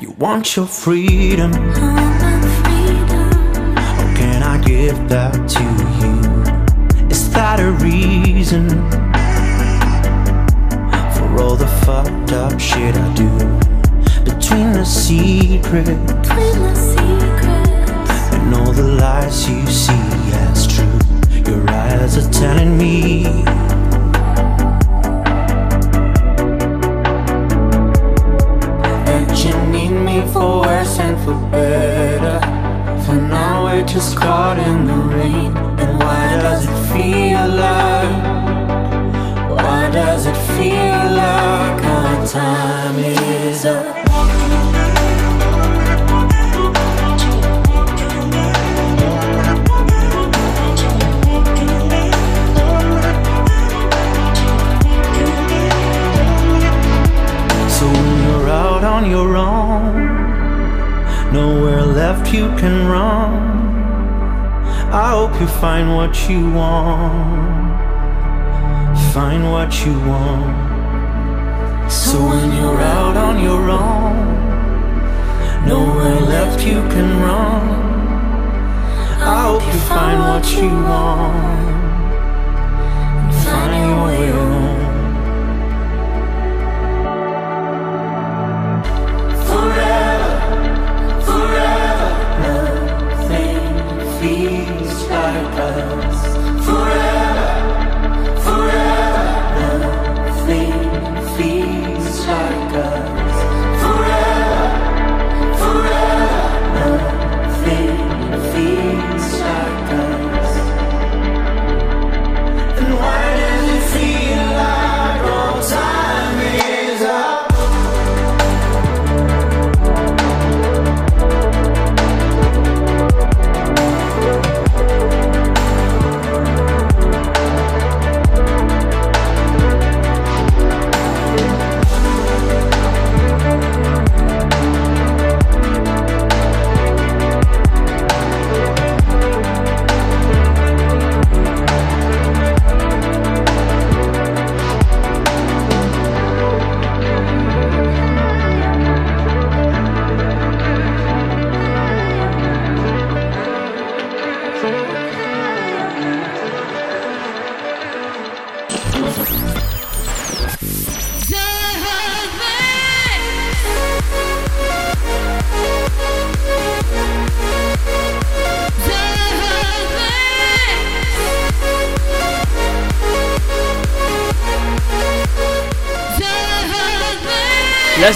You 0.00 0.10
want 0.18 0.56
your 0.56 0.66
freedom. 0.66 1.52
How 3.76 4.14
can 4.16 4.42
I 4.42 4.58
give 4.64 5.08
that 5.10 5.48
to 5.54 5.62
you? 6.00 7.08
Is 7.08 7.30
that 7.34 7.60
a 7.60 7.70
reason 7.70 8.99
all 11.40 11.56
the 11.56 11.66
fucked 11.84 12.32
up 12.32 12.60
shit 12.60 12.94
I 12.94 13.14
do? 13.14 13.28
Between 14.24 14.72
the 14.72 14.84
secret 14.84 15.88
and 18.34 18.54
all 18.54 18.72
the 18.72 18.82
lies 19.00 19.48
you 19.48 19.66
see 19.66 19.92
as 20.44 20.66
true, 20.66 20.98
your 21.46 21.68
eyes 21.70 22.18
are 22.18 22.30
telling 22.32 22.76
me. 22.76 23.24
that 29.06 29.44
you 29.44 29.54
need 29.72 29.94
me 30.08 30.20
for 30.32 30.60
worse 30.60 30.98
and 30.98 31.16
for 31.24 31.34
better. 31.50 32.38
For 33.04 33.14
now 33.14 33.64
we're 33.64 33.86
just 33.86 34.16
caught 34.16 34.58
in 34.58 34.86
the 34.86 34.94
rain. 35.16 35.56
And 35.56 35.98
why 35.98 36.36
does 36.42 36.64
it 36.64 36.76
feel 36.92 37.48
like? 37.48 38.49
Why 39.64 39.90
does 39.92 40.26
it 40.26 40.36
feel 40.56 41.00
like 41.22 41.84
our 41.84 42.26
time 42.26 42.98
is 42.98 43.66
up? 43.66 43.96
So 57.76 57.86
you're 57.86 58.48
out 58.48 58.82
on 58.82 59.10
your 59.10 59.36
own, 59.36 61.32
nowhere 61.32 61.82
left 61.82 62.32
you 62.32 62.48
can 62.56 62.88
run. 62.88 63.60
I 64.92 65.10
hope 65.10 65.38
you 65.40 65.46
find 65.46 65.94
what 65.94 66.28
you 66.28 66.50
want. 66.50 67.59
Find 69.14 69.50
what 69.50 69.84
you 69.84 69.92
want. 70.06 71.90
So 71.90 72.16
when 72.28 72.56
you're 72.56 72.80
out 72.80 73.16
on 73.16 73.42
your 73.42 73.68
own, 73.68 75.66
nowhere 75.66 76.20
left 76.20 76.64
you 76.64 76.80
can 76.94 77.20
run. 77.20 77.68
I 79.20 79.42
hope 79.42 79.66
you 79.66 79.80
find 79.80 80.20
what 80.20 80.52
you 80.52 80.68
want. 80.68 81.69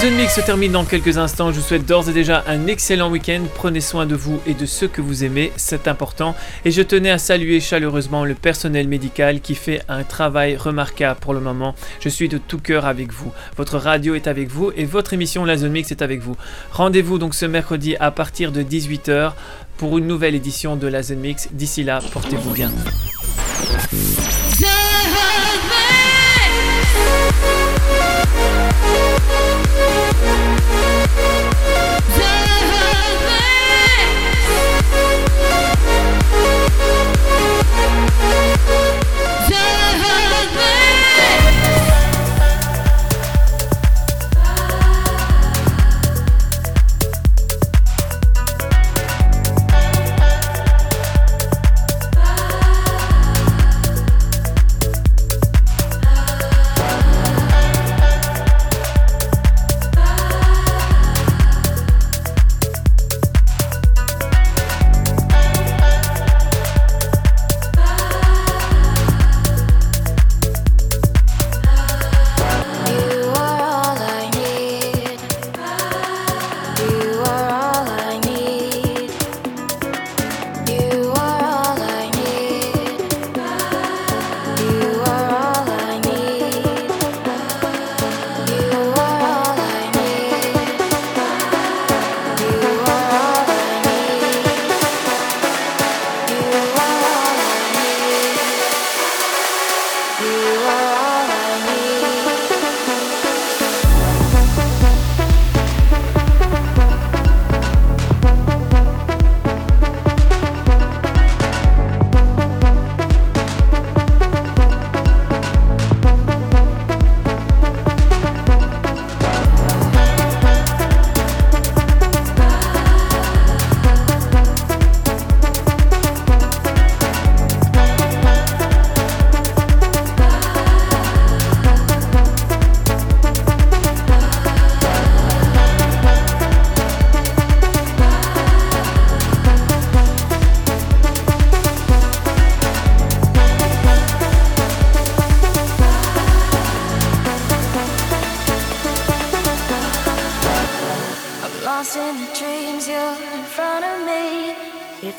Zone 0.04 0.16
mix 0.16 0.34
se 0.34 0.42
termine 0.42 0.72
dans 0.72 0.84
quelques 0.84 1.16
instants. 1.16 1.50
Je 1.50 1.60
vous 1.60 1.66
souhaite 1.66 1.86
d'ores 1.86 2.10
et 2.10 2.12
déjà 2.12 2.44
un 2.46 2.66
excellent 2.66 3.10
week-end. 3.10 3.40
Prenez 3.54 3.80
soin 3.80 4.04
de 4.04 4.14
vous 4.14 4.38
et 4.46 4.52
de 4.52 4.66
ceux 4.66 4.86
que 4.86 5.00
vous 5.00 5.24
aimez, 5.24 5.50
c'est 5.56 5.88
important. 5.88 6.34
Et 6.66 6.70
je 6.70 6.82
tenais 6.82 7.10
à 7.10 7.16
saluer 7.16 7.58
chaleureusement 7.58 8.26
le 8.26 8.34
personnel 8.34 8.86
médical 8.86 9.40
qui 9.40 9.54
fait 9.54 9.80
un 9.88 10.02
travail 10.02 10.56
remarquable 10.56 11.18
pour 11.20 11.32
le 11.32 11.40
moment. 11.40 11.74
Je 12.00 12.10
suis 12.10 12.28
de 12.28 12.36
tout 12.36 12.58
cœur 12.58 12.84
avec 12.84 13.14
vous. 13.14 13.32
Votre 13.56 13.78
radio 13.78 14.14
est 14.14 14.26
avec 14.26 14.48
vous 14.48 14.72
et 14.76 14.84
votre 14.84 15.14
émission 15.14 15.46
La 15.46 15.56
Zone 15.56 15.72
Mix 15.72 15.90
est 15.90 16.02
avec 16.02 16.20
vous. 16.20 16.36
Rendez-vous 16.72 17.18
donc 17.18 17.34
ce 17.34 17.46
mercredi 17.46 17.96
à 17.96 18.10
partir 18.10 18.52
de 18.52 18.62
18h 18.62 19.32
pour 19.78 19.96
une 19.96 20.06
nouvelle 20.06 20.34
édition 20.34 20.76
de 20.76 20.86
La 20.86 21.02
Zone 21.02 21.20
Mix. 21.20 21.48
D'ici 21.50 21.82
là, 21.82 22.00
portez-vous 22.12 22.52
bien. 22.52 22.70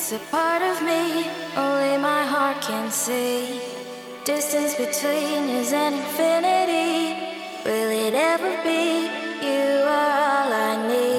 It's 0.07 0.13
a 0.13 0.19
part 0.29 0.61
of 0.61 0.83
me 0.83 1.25
only 1.57 1.97
my 1.97 2.23
heart 2.27 2.61
can 2.61 2.91
see. 2.91 3.59
Distance 4.23 4.75
between 4.75 5.49
is 5.49 5.73
an 5.73 5.93
infinity. 5.95 7.17
Will 7.65 7.89
it 8.05 8.13
ever 8.13 8.55
be? 8.63 9.09
You 9.41 9.81
are 9.81 10.13
all 10.29 10.53
I 10.53 10.87
need. 10.87 11.14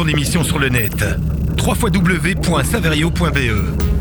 Ton 0.00 0.08
émission 0.08 0.42
sur 0.42 0.58
le 0.58 0.70
net. 0.70 1.04
www.saverio.be 1.58 3.99